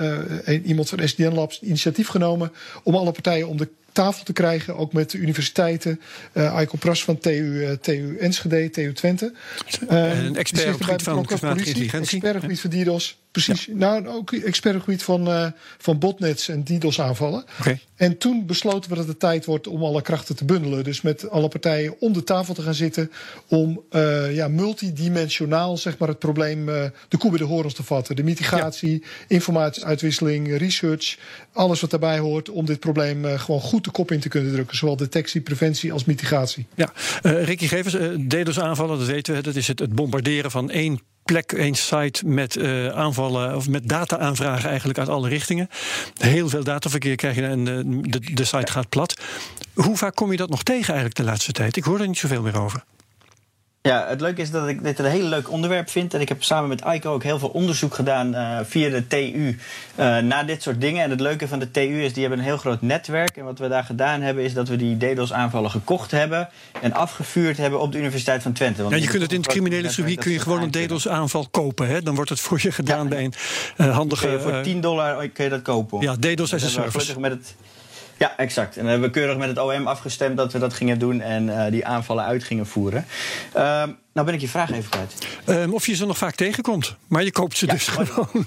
uh, 0.46 0.66
iemand 0.66 0.88
van 0.88 1.08
SDN 1.08 1.32
Labs, 1.34 1.60
initiatief 1.60 2.08
genomen 2.08 2.52
om 2.82 2.94
alle 2.94 3.12
partijen 3.12 3.48
om 3.48 3.56
de 3.56 3.68
tafel 3.92 4.24
te 4.24 4.32
krijgen, 4.32 4.76
ook 4.76 4.92
met 4.92 5.10
de 5.10 5.18
universiteiten. 5.18 6.00
Uh, 6.32 6.54
Aiko 6.54 6.76
Pras 6.76 7.04
van 7.04 7.18
TU, 7.18 7.76
TU 7.80 8.16
Enschede, 8.20 8.70
TU 8.70 8.92
Twente. 8.92 9.32
een 9.86 10.36
expert 10.36 10.74
op 10.74 10.80
het 10.80 10.84
gebied 10.84 11.02
van 11.02 11.24
kunstmatige 11.24 11.66
intelligentie. 11.66 12.22
Expert 12.22 12.36
op 12.36 12.50
het 12.50 12.60
gebied 12.60 12.84
van 12.86 12.94
DDoS. 12.94 13.18
Precies. 13.32 13.68
Nou, 13.70 14.06
ook 14.08 14.32
expert 14.32 14.74
op 14.74 14.80
het 14.80 14.90
gebied 14.90 15.02
van, 15.02 15.28
uh, 15.28 15.46
van 15.78 15.98
botnets 15.98 16.48
en 16.48 16.64
DDoS-aanvallen. 16.64 17.44
Okay. 17.60 17.80
En 17.96 18.18
toen 18.18 18.46
besloten 18.46 18.90
we 18.90 18.96
dat 18.96 19.06
het 19.06 19.20
tijd 19.20 19.44
wordt 19.44 19.66
om 19.66 19.82
alle 19.82 20.02
krachten 20.02 20.36
te 20.36 20.44
bundelen. 20.44 20.84
Dus 20.84 21.00
met 21.00 21.30
alle 21.30 21.48
partijen 21.48 22.00
om 22.00 22.12
de 22.12 22.24
tafel 22.24 22.54
te 22.54 22.62
gaan 22.62 22.74
zitten. 22.74 23.10
Om 23.48 23.82
uh, 23.90 24.34
ja, 24.34 24.48
multidimensionaal 24.48 25.76
zeg 25.76 25.98
maar, 25.98 26.08
het 26.08 26.18
probleem 26.18 26.68
uh, 26.68 26.84
de 27.08 27.16
koe 27.16 27.30
bij 27.30 27.38
de 27.38 27.44
horens 27.44 27.74
te 27.74 27.82
vatten. 27.82 28.16
De 28.16 28.22
mitigatie, 28.22 28.90
ja. 28.90 29.06
informatieuitwisseling, 29.28 30.56
research. 30.56 31.18
Alles 31.52 31.80
wat 31.80 31.90
daarbij 31.90 32.18
hoort 32.18 32.50
om 32.50 32.66
dit 32.66 32.80
probleem 32.80 33.24
gewoon 33.24 33.60
goed 33.60 33.84
de 33.84 33.90
kop 33.90 34.10
in 34.10 34.20
te 34.20 34.28
kunnen 34.28 34.52
drukken. 34.52 34.76
Zowel 34.76 34.96
detectie, 34.96 35.40
preventie 35.40 35.92
als 35.92 36.04
mitigatie. 36.04 36.66
Ja, 36.74 36.92
Ricky 37.22 37.66
Gevers, 37.66 37.96
DDoS 38.28 38.60
aanvallen, 38.60 38.98
dat 38.98 39.06
weten 39.06 39.34
we. 39.34 39.42
Dat 39.42 39.54
is 39.54 39.68
het, 39.68 39.78
het 39.78 39.94
bombarderen 39.94 40.50
van 40.50 40.70
één 40.70 41.00
plek, 41.32 41.52
één 41.52 41.74
site 41.74 42.26
met 42.26 42.56
uh, 42.56 42.88
aanvallen 42.88 43.56
of 43.56 43.68
met 43.68 43.88
data-aanvragen 43.88 44.68
eigenlijk 44.68 44.98
uit 44.98 45.08
alle 45.08 45.28
richtingen. 45.28 45.68
Heel 46.16 46.48
veel 46.48 46.64
dataverkeer 46.64 47.16
krijg 47.16 47.36
je 47.36 47.42
en 47.42 47.64
de, 47.64 48.00
de, 48.02 48.34
de 48.34 48.44
site 48.44 48.72
gaat 48.72 48.88
plat. 48.88 49.20
Hoe 49.74 49.96
vaak 49.96 50.14
kom 50.14 50.30
je 50.30 50.36
dat 50.36 50.48
nog 50.48 50.62
tegen 50.62 50.88
eigenlijk 50.88 51.16
de 51.16 51.24
laatste 51.24 51.52
tijd? 51.52 51.76
Ik 51.76 51.84
hoor 51.84 52.00
er 52.00 52.06
niet 52.06 52.18
zoveel 52.18 52.42
meer 52.42 52.60
over. 52.60 52.84
Ja, 53.88 54.06
het 54.08 54.20
leuke 54.20 54.40
is 54.40 54.50
dat 54.50 54.68
ik 54.68 54.84
dit 54.84 54.98
een 54.98 55.04
heel 55.04 55.24
leuk 55.24 55.50
onderwerp 55.50 55.90
vind. 55.90 56.14
En 56.14 56.20
ik 56.20 56.28
heb 56.28 56.42
samen 56.42 56.68
met 56.68 56.82
Aiko 56.82 57.12
ook 57.12 57.22
heel 57.22 57.38
veel 57.38 57.48
onderzoek 57.48 57.94
gedaan 57.94 58.34
uh, 58.34 58.58
via 58.62 58.88
de 58.88 59.06
TU 59.06 59.58
uh, 59.98 60.18
naar 60.18 60.46
dit 60.46 60.62
soort 60.62 60.80
dingen. 60.80 61.02
En 61.02 61.10
het 61.10 61.20
leuke 61.20 61.48
van 61.48 61.58
de 61.58 61.70
TU 61.70 62.02
is, 62.02 62.12
die 62.12 62.20
hebben 62.20 62.38
een 62.38 62.44
heel 62.44 62.56
groot 62.56 62.82
netwerk. 62.82 63.36
En 63.36 63.44
wat 63.44 63.58
we 63.58 63.68
daar 63.68 63.84
gedaan 63.84 64.20
hebben, 64.20 64.44
is 64.44 64.54
dat 64.54 64.68
we 64.68 64.76
die 64.76 64.96
DDoS-aanvallen 64.96 65.70
gekocht 65.70 66.10
hebben... 66.10 66.48
en 66.80 66.92
afgevuurd 66.92 67.56
hebben 67.56 67.80
op 67.80 67.92
de 67.92 67.98
Universiteit 67.98 68.42
van 68.42 68.52
Twente. 68.52 68.82
Want 68.82 68.94
ja, 68.94 69.00
je 69.00 69.08
kunt 69.08 69.22
het 69.22 69.32
in 69.32 69.40
het 69.40 69.48
criminele 69.48 69.90
circuit 69.90 70.18
kun 70.18 70.32
je 70.32 70.40
gewoon 70.40 70.62
een 70.62 70.70
DDoS-aanval 70.70 71.48
kopen. 71.50 71.88
Hè? 71.88 72.02
Dan 72.02 72.14
wordt 72.14 72.30
het 72.30 72.40
voor 72.40 72.58
je 72.62 72.72
gedaan 72.72 73.02
ja, 73.02 73.08
bij 73.08 73.24
een 73.24 73.34
uh, 73.76 73.94
handige... 73.96 74.40
Voor 74.40 74.62
10 74.62 74.80
dollar 74.80 75.28
kun 75.28 75.44
je 75.44 75.50
dat 75.50 75.62
kopen. 75.62 76.00
Ja, 76.00 76.16
DDoS 76.16 76.54
as 76.54 76.64
a 76.64 76.68
service. 76.68 77.20
Met 77.20 77.30
het, 77.30 77.54
ja, 78.22 78.36
exact. 78.36 78.76
En 78.76 78.84
we 78.84 78.90
hebben 78.90 79.10
keurig 79.10 79.36
met 79.36 79.48
het 79.48 79.58
OM 79.58 79.86
afgestemd 79.86 80.36
dat 80.36 80.52
we 80.52 80.58
dat 80.58 80.74
gingen 80.74 80.98
doen 80.98 81.20
en 81.20 81.46
uh, 81.46 81.64
die 81.70 81.86
aanvallen 81.86 82.24
uit 82.24 82.44
gingen 82.44 82.66
voeren. 82.66 83.06
Uh, 83.56 83.62
nou 84.12 84.26
ben 84.26 84.34
ik 84.34 84.40
je 84.40 84.48
vraag 84.48 84.70
even 84.70 84.90
kwijt. 84.90 85.26
Um, 85.46 85.74
of 85.74 85.86
je 85.86 85.94
ze 85.94 86.06
nog 86.06 86.18
vaak 86.18 86.34
tegenkomt, 86.34 86.96
maar 87.06 87.24
je 87.24 87.32
koopt 87.32 87.56
ze 87.56 87.66
ja, 87.66 87.72
dus 87.72 87.88
gewoon. 87.88 88.46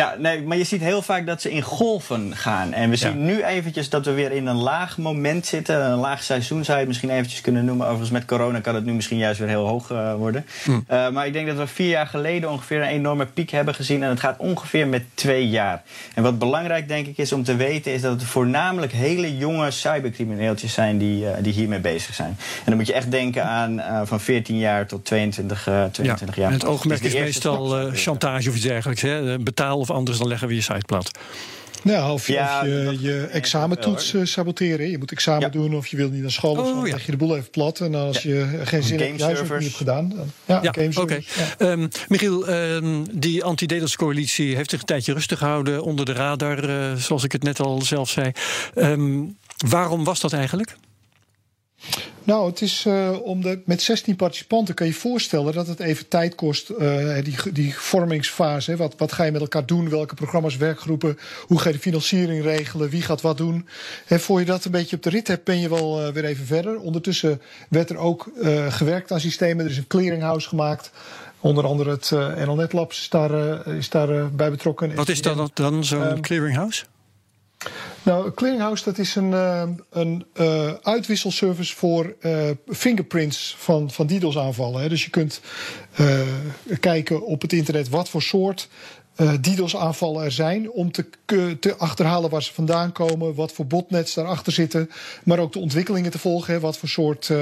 Ja, 0.00 0.14
nee, 0.18 0.42
maar 0.42 0.56
je 0.56 0.64
ziet 0.64 0.80
heel 0.80 1.02
vaak 1.02 1.26
dat 1.26 1.40
ze 1.40 1.50
in 1.50 1.62
golven 1.62 2.36
gaan. 2.36 2.72
En 2.72 2.90
we 2.90 2.96
zien 2.96 3.18
ja. 3.18 3.24
nu 3.24 3.42
eventjes 3.42 3.88
dat 3.88 4.04
we 4.04 4.12
weer 4.12 4.32
in 4.32 4.46
een 4.46 4.56
laag 4.56 4.98
moment 4.98 5.46
zitten. 5.46 5.84
Een 5.84 5.98
laag 5.98 6.22
seizoen 6.22 6.64
zou 6.64 6.72
je 6.72 6.78
het 6.78 6.88
misschien 6.88 7.10
eventjes 7.10 7.40
kunnen 7.40 7.64
noemen. 7.64 7.86
Overigens 7.86 8.10
met 8.10 8.24
corona 8.24 8.60
kan 8.60 8.74
het 8.74 8.84
nu 8.84 8.92
misschien 8.92 9.18
juist 9.18 9.38
weer 9.38 9.48
heel 9.48 9.66
hoog 9.66 9.90
uh, 9.90 10.14
worden. 10.14 10.46
Mm. 10.64 10.84
Uh, 10.90 11.10
maar 11.10 11.26
ik 11.26 11.32
denk 11.32 11.46
dat 11.46 11.56
we 11.56 11.66
vier 11.66 11.88
jaar 11.88 12.06
geleden 12.06 12.50
ongeveer 12.50 12.82
een 12.82 12.88
enorme 12.88 13.26
piek 13.26 13.50
hebben 13.50 13.74
gezien. 13.74 14.02
En 14.02 14.08
het 14.08 14.20
gaat 14.20 14.38
ongeveer 14.38 14.86
met 14.86 15.04
twee 15.14 15.48
jaar. 15.48 15.82
En 16.14 16.22
wat 16.22 16.38
belangrijk 16.38 16.88
denk 16.88 17.06
ik 17.06 17.18
is 17.18 17.32
om 17.32 17.44
te 17.44 17.56
weten... 17.56 17.92
is 17.92 18.00
dat 18.00 18.12
het 18.12 18.24
voornamelijk 18.24 18.92
hele 18.92 19.36
jonge 19.36 19.70
cybercrimineeltjes 19.70 20.72
zijn 20.72 20.98
die, 20.98 21.24
uh, 21.24 21.30
die 21.40 21.52
hiermee 21.52 21.80
bezig 21.80 22.14
zijn. 22.14 22.36
En 22.58 22.64
dan 22.64 22.76
moet 22.76 22.86
je 22.86 22.92
echt 22.92 23.10
denken 23.10 23.44
aan 23.44 23.82
van 24.06 24.20
14 24.20 24.58
jaar 24.58 24.86
tot 24.86 25.04
22, 25.04 25.62
22 25.92 26.36
ja. 26.36 26.42
jaar. 26.42 26.50
En 26.50 26.58
het 26.58 26.66
oogmerk 26.66 27.00
is, 27.00 27.14
is 27.14 27.20
meestal 27.20 27.90
chantage 27.92 28.48
of 28.48 28.54
iets 28.54 28.64
dergelijks. 28.64 29.02
Hè? 29.02 29.38
Betaal 29.38 29.78
of 29.78 29.89
anders, 29.90 30.18
dan 30.18 30.28
leggen 30.28 30.48
we 30.48 30.54
je 30.54 30.60
site 30.60 30.84
plat. 30.86 31.10
Nou, 31.82 32.12
of 32.12 32.26
je, 32.26 32.32
ja, 32.32 32.60
of 32.60 32.66
je, 32.66 32.96
je 33.00 33.26
examentoets 33.26 34.12
uh, 34.12 34.24
saboteren. 34.24 34.90
Je 34.90 34.98
moet 34.98 35.12
examen 35.12 35.40
ja. 35.40 35.48
doen 35.48 35.74
of 35.74 35.86
je 35.86 35.96
wil 35.96 36.08
niet 36.08 36.22
naar 36.22 36.30
school. 36.30 36.56
of 36.56 36.72
oh, 36.72 36.86
ja. 36.86 36.92
leg 36.92 37.04
je 37.04 37.10
de 37.10 37.16
boel 37.16 37.36
even 37.36 37.50
plat. 37.50 37.80
En 37.80 37.94
als 37.94 38.22
je 38.22 38.60
geen 38.64 38.82
zin 38.82 38.98
hebt, 39.00 39.18
juist 39.18 39.42
niet 39.42 39.50
hebt 39.50 39.74
gedaan. 39.74 40.08
Dan, 40.08 40.32
ja, 40.44 40.60
ja 40.62 40.68
oké. 40.68 41.00
Okay. 41.00 41.24
Um, 41.58 41.88
Michiel, 42.08 42.48
um, 42.48 43.18
die 43.18 43.44
anti-DDoS-coalitie 43.44 44.56
heeft 44.56 44.70
zich 44.70 44.80
een 44.80 44.86
tijdje 44.86 45.12
rustig 45.12 45.38
gehouden 45.38 45.82
onder 45.82 46.04
de 46.04 46.12
radar, 46.12 46.68
uh, 46.68 46.94
zoals 46.94 47.24
ik 47.24 47.32
het 47.32 47.42
net 47.42 47.60
al 47.60 47.82
zelf 47.82 48.10
zei. 48.10 48.32
Um, 48.74 49.36
waarom 49.68 50.04
was 50.04 50.20
dat 50.20 50.32
eigenlijk? 50.32 50.76
Nou, 52.24 52.46
het 52.46 52.60
is 52.60 52.84
uh, 52.86 53.22
om 53.22 53.42
de, 53.42 53.62
met 53.64 53.82
16 53.82 54.16
participanten 54.16 54.74
kan 54.74 54.86
je 54.86 54.94
voorstellen 54.94 55.52
dat 55.52 55.66
het 55.66 55.80
even 55.80 56.08
tijd 56.08 56.34
kost, 56.34 56.70
uh, 56.70 57.14
die, 57.22 57.52
die 57.52 57.74
vormingsfase. 57.74 58.70
Hè. 58.70 58.76
Wat, 58.76 58.94
wat 58.96 59.12
ga 59.12 59.24
je 59.24 59.32
met 59.32 59.40
elkaar 59.40 59.66
doen? 59.66 59.88
Welke 59.88 60.14
programma's, 60.14 60.56
werkgroepen? 60.56 61.18
Hoe 61.46 61.58
ga 61.58 61.68
je 61.68 61.74
de 61.74 61.80
financiering 61.80 62.42
regelen? 62.42 62.88
Wie 62.90 63.02
gaat 63.02 63.20
wat 63.20 63.36
doen? 63.36 63.66
En 64.06 64.20
voor 64.20 64.38
je 64.38 64.46
dat 64.46 64.64
een 64.64 64.70
beetje 64.70 64.96
op 64.96 65.02
de 65.02 65.10
rit 65.10 65.28
hebt, 65.28 65.44
ben 65.44 65.60
je 65.60 65.68
wel 65.68 66.06
uh, 66.06 66.12
weer 66.12 66.24
even 66.24 66.46
verder. 66.46 66.78
Ondertussen 66.78 67.40
werd 67.68 67.90
er 67.90 67.96
ook 67.96 68.28
gewerkt 68.68 69.12
aan 69.12 69.20
systemen. 69.20 69.64
Er 69.64 69.70
is 69.70 69.76
een 69.76 69.86
clearinghouse 69.86 70.48
gemaakt. 70.48 70.90
Onder 71.40 71.64
andere 71.64 71.90
het 71.90 72.10
NLNet 72.46 72.72
Labs 72.72 73.00
is 73.00 73.08
daar, 73.08 73.66
is 73.66 73.90
daar 73.90 74.30
bij 74.30 74.50
betrokken. 74.50 74.94
Wat 74.94 75.08
is 75.08 75.22
dan, 75.22 75.50
dan 75.54 75.84
zo'n 75.84 76.10
um, 76.10 76.20
clearinghouse? 76.20 76.84
Nou, 78.02 78.30
Clearinghouse 78.30 78.84
dat 78.84 78.98
is 78.98 79.14
een, 79.14 79.30
uh, 79.30 79.62
een 79.90 80.26
uh, 80.34 80.72
uitwisselservice 80.82 81.76
voor 81.76 82.14
uh, 82.20 82.50
fingerprints 82.68 83.54
van, 83.58 83.90
van 83.90 84.06
DDoS-aanvallen. 84.06 84.88
Dus 84.88 85.04
je 85.04 85.10
kunt 85.10 85.40
kijken 86.80 87.26
op 87.26 87.42
het 87.42 87.52
internet 87.52 87.88
wat 87.88 88.08
voor 88.08 88.22
soort 88.22 88.68
uh, 89.20 89.32
DDoS-aanvallen 89.32 90.24
er 90.24 90.32
zijn. 90.32 90.70
Om 90.70 90.92
te, 90.92 91.04
te, 91.60 91.76
achterhalen 91.76 92.30
waar 92.30 92.42
ze 92.42 92.52
vandaan 92.52 92.92
komen, 92.92 93.34
wat 93.34 93.52
voor 93.52 93.66
botnets 93.66 94.14
daarachter 94.14 94.52
zitten. 94.52 94.90
Maar 95.24 95.38
ook 95.38 95.52
de 95.52 95.58
ontwikkelingen 95.58 96.10
te 96.10 96.18
volgen. 96.18 96.54
Hè, 96.54 96.60
wat 96.60 96.78
voor 96.78 96.88
soort 96.88 97.28
uh, 97.28 97.38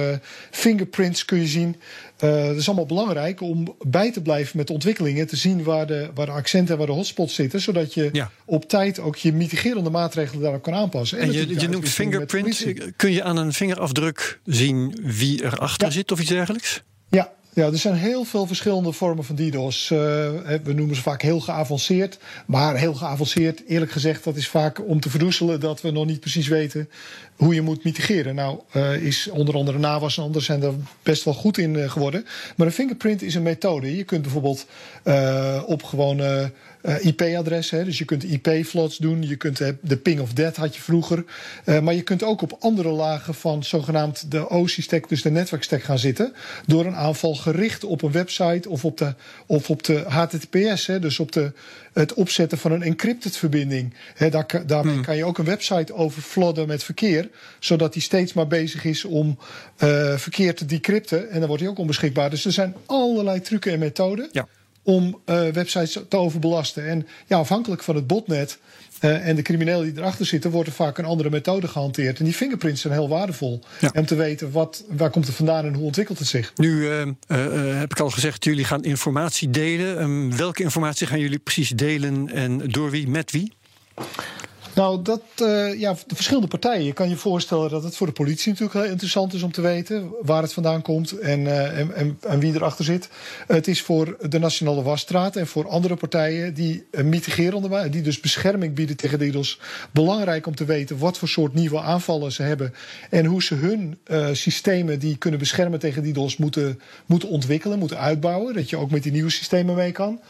fingerprints 0.50 1.24
kun 1.24 1.38
je 1.38 1.46
zien. 1.46 1.76
Uh, 2.24 2.46
dat 2.46 2.56
is 2.56 2.66
allemaal 2.66 2.86
belangrijk 2.86 3.40
om 3.40 3.76
bij 3.80 4.12
te 4.12 4.22
blijven 4.22 4.56
met 4.56 4.66
de 4.66 4.72
ontwikkelingen. 4.72 5.26
Te 5.26 5.36
zien 5.36 5.62
waar 5.62 5.86
de, 5.86 6.10
waar 6.14 6.26
de 6.26 6.32
accenten 6.32 6.72
en 6.72 6.78
waar 6.78 6.86
de 6.86 6.92
hotspots 6.92 7.34
zitten. 7.34 7.60
Zodat 7.60 7.94
je 7.94 8.08
ja. 8.12 8.30
op 8.44 8.68
tijd 8.68 9.00
ook 9.00 9.16
je 9.16 9.32
mitigerende 9.32 9.90
maatregelen 9.90 10.42
daarop 10.42 10.62
kan 10.62 10.74
aanpassen. 10.74 11.18
En, 11.18 11.26
en 11.26 11.32
je, 11.32 11.60
je 11.60 11.68
noemt 11.68 11.88
fingerprint. 11.88 12.64
Kun 12.96 13.12
je 13.12 13.22
aan 13.22 13.36
een 13.36 13.52
vingerafdruk 13.52 14.40
zien 14.44 14.98
wie 15.02 15.44
erachter 15.44 15.86
ja. 15.86 15.92
zit 15.92 16.12
of 16.12 16.20
iets 16.20 16.30
dergelijks? 16.30 16.82
Ja, 17.10 17.32
ja, 17.58 17.66
er 17.66 17.78
zijn 17.78 17.94
heel 17.94 18.24
veel 18.24 18.46
verschillende 18.46 18.92
vormen 18.92 19.24
van 19.24 19.36
DDoS. 19.36 19.90
Uh, 19.90 19.98
we 20.62 20.72
noemen 20.72 20.96
ze 20.96 21.02
vaak 21.02 21.22
heel 21.22 21.40
geavanceerd. 21.40 22.18
Maar 22.46 22.76
heel 22.76 22.94
geavanceerd, 22.94 23.62
eerlijk 23.66 23.90
gezegd, 23.90 24.24
dat 24.24 24.36
is 24.36 24.48
vaak 24.48 24.88
om 24.88 25.00
te 25.00 25.10
verdoezelen 25.10 25.60
dat 25.60 25.80
we 25.80 25.90
nog 25.90 26.06
niet 26.06 26.20
precies 26.20 26.48
weten 26.48 26.88
hoe 27.36 27.54
je 27.54 27.62
moet 27.62 27.84
mitigeren. 27.84 28.34
Nou, 28.34 28.58
uh, 28.76 29.02
is 29.02 29.28
onder 29.28 29.54
andere 29.54 29.78
NAWAS 29.78 30.16
en 30.16 30.22
anderen 30.22 30.42
zijn 30.42 30.62
er 30.62 30.74
best 31.02 31.24
wel 31.24 31.34
goed 31.34 31.58
in 31.58 31.74
uh, 31.74 31.90
geworden. 31.90 32.26
Maar 32.56 32.66
een 32.66 32.72
fingerprint 32.72 33.22
is 33.22 33.34
een 33.34 33.42
methode. 33.42 33.96
Je 33.96 34.04
kunt 34.04 34.22
bijvoorbeeld 34.22 34.66
op 35.66 35.82
gewone 35.82 36.52
IP-adressen. 37.00 37.84
Dus 37.84 37.98
je 37.98 38.04
kunt 38.04 38.24
IP-flots 38.24 38.96
doen. 38.96 39.22
Je 39.22 39.36
kunt 39.36 39.60
de 39.80 39.96
ping 39.96 40.20
of 40.20 40.32
death 40.32 40.56
had 40.56 40.74
je 40.74 40.80
vroeger. 40.80 41.24
Uh, 41.64 41.80
maar 41.80 41.94
je 41.94 42.02
kunt 42.02 42.22
ook 42.22 42.42
op 42.42 42.56
andere 42.60 42.88
lagen 42.88 43.34
van 43.34 43.64
zogenaamd 43.64 44.30
de 44.30 44.50
OSI-stack, 44.50 45.08
dus 45.08 45.22
de 45.22 45.30
netwerkstack 45.30 45.82
gaan 45.82 45.98
zitten. 45.98 46.32
Door 46.66 46.86
een 46.86 46.96
aanval 46.96 47.34
gericht 47.34 47.84
op 47.84 48.02
een 48.02 48.12
website 48.12 48.68
of 48.68 48.84
op 48.84 48.98
de, 48.98 49.14
of 49.46 49.70
op 49.70 49.82
de 49.82 50.04
HTTPS. 50.08 50.86
Hè, 50.86 50.98
dus 50.98 51.18
op 51.18 51.32
de, 51.32 51.52
het 51.92 52.14
opzetten 52.14 52.58
van 52.58 52.72
een 52.72 52.82
encrypted 52.82 53.36
verbinding. 53.36 53.94
Hè, 54.14 54.30
daar, 54.30 54.62
daarmee 54.66 54.94
hmm. 54.94 55.04
kan 55.04 55.16
je 55.16 55.24
ook 55.24 55.38
een 55.38 55.44
website 55.44 55.94
overflodden 55.94 56.66
met 56.66 56.84
verkeer. 56.84 57.28
Zodat 57.58 57.92
die 57.92 58.02
steeds 58.02 58.32
maar 58.32 58.46
bezig 58.46 58.84
is 58.84 59.04
om 59.04 59.38
uh, 59.78 60.16
verkeer 60.16 60.54
te 60.54 60.66
decrypten. 60.66 61.30
En 61.30 61.38
dan 61.38 61.48
wordt 61.48 61.62
hij 61.62 61.70
ook 61.70 61.78
onbeschikbaar. 61.78 62.30
Dus 62.30 62.44
er 62.44 62.52
zijn 62.52 62.74
allerlei 62.86 63.40
trucken 63.40 63.72
en 63.72 63.78
methoden. 63.78 64.28
Ja 64.32 64.46
om 64.88 65.20
uh, 65.26 65.48
websites 65.48 65.98
te 66.08 66.16
overbelasten. 66.16 66.88
En 66.88 67.06
ja, 67.26 67.38
afhankelijk 67.38 67.82
van 67.82 67.94
het 67.94 68.06
botnet 68.06 68.58
uh, 69.00 69.26
en 69.26 69.36
de 69.36 69.42
criminelen 69.42 69.84
die 69.84 69.98
erachter 70.02 70.26
zitten, 70.26 70.50
wordt 70.50 70.68
er 70.68 70.74
vaak 70.74 70.98
een 70.98 71.04
andere 71.04 71.30
methode 71.30 71.68
gehanteerd. 71.68 72.18
En 72.18 72.24
die 72.24 72.34
fingerprints 72.34 72.80
zijn 72.80 72.92
heel 72.92 73.08
waardevol. 73.08 73.60
Ja. 73.80 73.90
Om 73.94 74.06
te 74.06 74.14
weten 74.14 74.50
wat, 74.50 74.84
waar 74.88 75.10
komt 75.10 75.26
het 75.26 75.34
vandaan 75.34 75.64
en 75.64 75.74
hoe 75.74 75.84
ontwikkelt 75.84 76.18
het 76.18 76.28
zich. 76.28 76.52
Nu 76.56 76.80
uh, 76.80 77.02
heb 77.78 77.90
ik 77.90 78.00
al 78.00 78.10
gezegd, 78.10 78.44
jullie 78.44 78.64
gaan 78.64 78.84
informatie 78.84 79.50
delen. 79.50 80.02
Um, 80.02 80.36
welke 80.36 80.62
informatie 80.62 81.06
gaan 81.06 81.20
jullie 81.20 81.38
precies 81.38 81.70
delen 81.70 82.28
en 82.28 82.58
door 82.58 82.90
wie, 82.90 83.08
met 83.08 83.30
wie? 83.30 83.52
Nou, 84.78 85.02
dat, 85.02 85.22
uh, 85.42 85.80
ja, 85.80 85.92
de 86.06 86.14
verschillende 86.14 86.48
partijen. 86.48 86.84
Je 86.84 86.92
kan 86.92 87.08
je 87.08 87.16
voorstellen 87.16 87.70
dat 87.70 87.82
het 87.82 87.96
voor 87.96 88.06
de 88.06 88.12
politie 88.12 88.52
natuurlijk 88.52 88.78
heel 88.78 88.90
interessant 88.90 89.32
is 89.32 89.42
om 89.42 89.52
te 89.52 89.60
weten 89.60 90.10
waar 90.22 90.42
het 90.42 90.52
vandaan 90.52 90.82
komt 90.82 91.18
en, 91.18 91.40
uh, 91.40 91.78
en, 91.78 91.94
en, 91.94 92.18
en, 92.20 92.38
wie 92.38 92.54
erachter 92.54 92.84
zit. 92.84 93.08
Het 93.46 93.68
is 93.68 93.82
voor 93.82 94.16
de 94.28 94.38
Nationale 94.38 94.82
Wasstraat 94.82 95.36
en 95.36 95.46
voor 95.46 95.68
andere 95.68 95.96
partijen 95.96 96.54
die 96.54 96.84
uh, 96.90 97.04
mitigerende, 97.04 97.88
die 97.88 98.02
dus 98.02 98.20
bescherming 98.20 98.74
bieden 98.74 98.96
tegen 98.96 99.18
DDoS, 99.18 99.60
belangrijk 99.90 100.46
om 100.46 100.54
te 100.54 100.64
weten 100.64 100.98
wat 100.98 101.18
voor 101.18 101.28
soort 101.28 101.54
nieuwe 101.54 101.80
aanvallen 101.80 102.32
ze 102.32 102.42
hebben 102.42 102.74
en 103.10 103.24
hoe 103.24 103.42
ze 103.42 103.54
hun 103.54 103.98
systemen 104.32 104.98
die 104.98 105.16
kunnen 105.16 105.40
beschermen 105.40 105.78
tegen 105.78 106.12
DDoS 106.12 106.36
moeten, 106.36 106.80
moeten 107.06 107.28
ontwikkelen, 107.28 107.78
moeten 107.78 107.98
uitbouwen. 107.98 108.54
Dat 108.54 108.70
je 108.70 108.76
ook 108.76 108.90
met 108.90 109.02
die 109.02 109.12
nieuwe 109.12 109.30
systemen 109.30 109.74
mee 109.74 109.92
kan. 109.92 110.20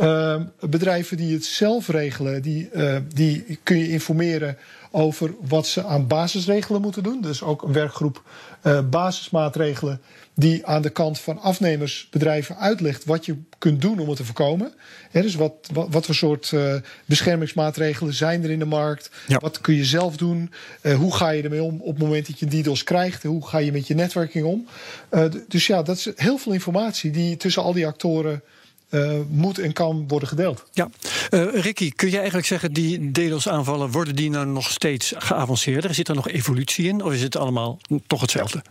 Ehm, 0.00 0.44
bedrijven 0.60 1.16
die 1.16 1.34
het 1.34 1.44
zelf 1.44 1.88
regelen, 1.88 2.42
die, 2.42 2.70
eh, 2.70 2.96
die 3.14 3.58
kun 3.62 3.78
je 3.78 3.88
informeren 3.88 4.56
over 4.90 5.34
wat 5.40 5.66
ze 5.66 5.84
aan 5.84 6.06
basisregelen 6.06 6.80
moeten 6.80 7.02
doen. 7.02 7.20
Dus 7.20 7.42
ook 7.42 7.62
een 7.62 7.72
werkgroep 7.72 8.22
uh, 8.62 8.80
basismaatregelen 8.88 10.00
die 10.34 10.66
aan 10.66 10.82
de 10.82 10.90
kant 10.90 11.20
van 11.20 11.40
afnemersbedrijven 11.40 12.56
uitlegt 12.56 13.04
wat 13.04 13.26
je 13.26 13.36
kunt 13.58 13.80
doen 13.80 13.98
om 13.98 14.08
het 14.08 14.16
te 14.16 14.24
voorkomen. 14.24 14.72
dus 15.12 15.34
wat, 15.34 15.52
wat, 15.72 15.86
wat, 15.90 16.06
voor 16.06 16.14
soort 16.14 16.50
uh, 16.54 16.74
beschermingsmaatregelen 17.04 18.14
zijn 18.14 18.44
er 18.44 18.50
in 18.50 18.58
de 18.58 18.64
markt? 18.64 19.10
Wat 19.26 19.60
kun 19.60 19.74
je 19.74 19.84
zelf 19.84 20.16
doen? 20.16 20.52
Uh, 20.82 20.94
hoe 20.94 21.14
ga 21.14 21.30
je 21.30 21.42
ermee 21.42 21.62
om 21.62 21.80
op 21.80 21.94
het 21.94 22.02
moment 22.02 22.26
dat 22.26 22.38
je 22.38 22.46
DDoS 22.46 22.84
krijgt? 22.84 23.22
Hoe 23.22 23.46
ga 23.46 23.58
je 23.58 23.72
met 23.72 23.86
je 23.86 23.94
netwerking 23.94 24.44
om? 24.44 24.66
dus 25.48 25.66
ja, 25.66 25.82
dat 25.82 25.96
is 25.96 26.08
heel 26.14 26.38
veel 26.38 26.52
informatie 26.52 27.10
die 27.10 27.36
tussen 27.36 27.62
al 27.62 27.72
die 27.72 27.86
actoren 27.86 28.42
uh, 28.90 29.12
moet 29.28 29.58
en 29.58 29.72
kan 29.72 30.08
worden 30.08 30.28
gedeeld. 30.28 30.64
Ja, 30.72 30.90
uh, 31.30 31.60
Ricky, 31.62 31.90
kun 31.90 32.10
je 32.10 32.16
eigenlijk 32.16 32.46
zeggen 32.46 32.72
die 32.72 33.10
DDoS-aanvallen 33.10 33.90
worden 33.90 34.16
die 34.16 34.30
nou 34.30 34.46
nog 34.46 34.70
steeds 34.70 35.12
geavanceerder? 35.16 35.94
Zit 35.94 36.08
er 36.08 36.14
nog 36.14 36.28
evolutie 36.28 36.88
in, 36.88 37.04
of 37.04 37.12
is 37.12 37.22
het 37.22 37.36
allemaal 37.36 37.78
toch 38.06 38.20
hetzelfde? 38.20 38.62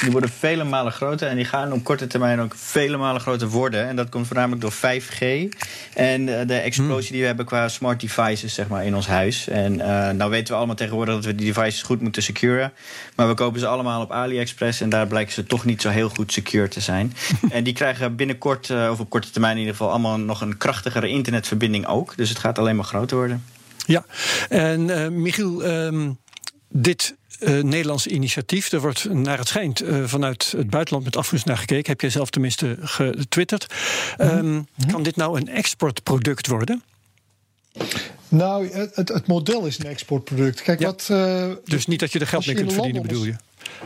Die 0.00 0.10
worden 0.10 0.30
vele 0.30 0.64
malen 0.64 0.92
groter 0.92 1.28
en 1.28 1.36
die 1.36 1.44
gaan 1.44 1.72
op 1.72 1.84
korte 1.84 2.06
termijn 2.06 2.40
ook 2.40 2.54
vele 2.56 2.96
malen 2.96 3.20
groter 3.20 3.48
worden. 3.48 3.88
En 3.88 3.96
dat 3.96 4.08
komt 4.08 4.26
voornamelijk 4.26 4.60
door 4.60 4.72
5G 4.72 5.48
en 5.94 6.40
eh, 6.40 6.46
de 6.46 6.54
explosie 6.54 7.12
die 7.12 7.20
we 7.20 7.26
hebben 7.26 7.44
qua 7.44 7.68
smart 7.68 8.00
devices 8.00 8.54
zeg 8.54 8.68
maar, 8.68 8.84
in 8.84 8.94
ons 8.94 9.06
huis. 9.06 9.48
En 9.48 9.74
uh, 9.74 10.10
nou 10.10 10.30
weten 10.30 10.52
we 10.52 10.54
allemaal 10.54 10.76
tegenwoordig 10.76 11.14
dat 11.14 11.24
we 11.24 11.34
die 11.34 11.52
devices 11.52 11.82
goed 11.82 12.00
moeten 12.00 12.22
securen. 12.22 12.72
Maar 13.16 13.28
we 13.28 13.34
kopen 13.34 13.60
ze 13.60 13.66
allemaal 13.66 14.02
op 14.02 14.12
AliExpress 14.12 14.80
en 14.80 14.88
daar 14.88 15.06
blijken 15.06 15.32
ze 15.32 15.44
toch 15.44 15.64
niet 15.64 15.82
zo 15.82 15.88
heel 15.88 16.08
goed 16.08 16.32
secure 16.32 16.68
te 16.68 16.80
zijn. 16.80 17.14
en 17.50 17.64
die 17.64 17.72
krijgen 17.72 18.16
binnenkort, 18.16 18.68
uh, 18.68 18.88
of 18.90 19.00
op 19.00 19.10
korte 19.10 19.30
termijn 19.30 19.54
in 19.54 19.60
ieder 19.60 19.74
geval, 19.76 19.90
allemaal 19.90 20.18
nog 20.18 20.40
een 20.40 20.56
krachtigere 20.56 21.08
internetverbinding 21.08 21.86
ook. 21.86 22.16
Dus 22.16 22.28
het 22.28 22.38
gaat 22.38 22.58
alleen 22.58 22.76
maar 22.76 22.84
groter 22.84 23.16
worden. 23.16 23.44
Ja, 23.86 24.04
en 24.48 24.88
uh, 24.88 25.08
Michiel, 25.08 25.64
um, 25.64 26.18
dit 26.72 27.14
uh, 27.40 27.62
Nederlandse 27.62 28.10
initiatief. 28.10 28.72
Er 28.72 28.80
wordt 28.80 29.12
naar 29.12 29.38
het 29.38 29.48
schijnt 29.48 29.82
uh, 29.82 30.04
vanuit 30.04 30.54
het 30.56 30.70
buitenland 30.70 31.04
met 31.04 31.16
afgunst 31.16 31.46
naar 31.46 31.58
gekeken. 31.58 31.90
Heb 31.90 32.00
jij 32.00 32.10
zelf 32.10 32.30
tenminste 32.30 32.76
getwitterd. 32.80 33.66
Mm 34.18 34.28
-hmm. 34.28 34.38
um, 34.38 34.66
kan 34.90 35.02
dit 35.02 35.16
nou 35.16 35.40
een 35.40 35.48
exportproduct 35.48 36.46
worden? 36.46 36.82
Nou, 38.28 38.68
het, 38.72 39.08
het, 39.08 39.26
model 39.26 39.66
is 39.66 39.78
een 39.78 39.86
exportproduct. 39.86 40.62
Kijk, 40.62 40.80
ja. 40.80 40.86
wat. 40.86 41.08
Uh, 41.10 41.50
dus 41.64 41.86
niet 41.86 42.00
dat 42.00 42.12
je 42.12 42.18
er 42.18 42.26
geld 42.26 42.46
mee 42.46 42.54
kunt 42.54 42.72
verdienen, 42.72 43.02
bedoel 43.02 43.24
je? 43.24 43.34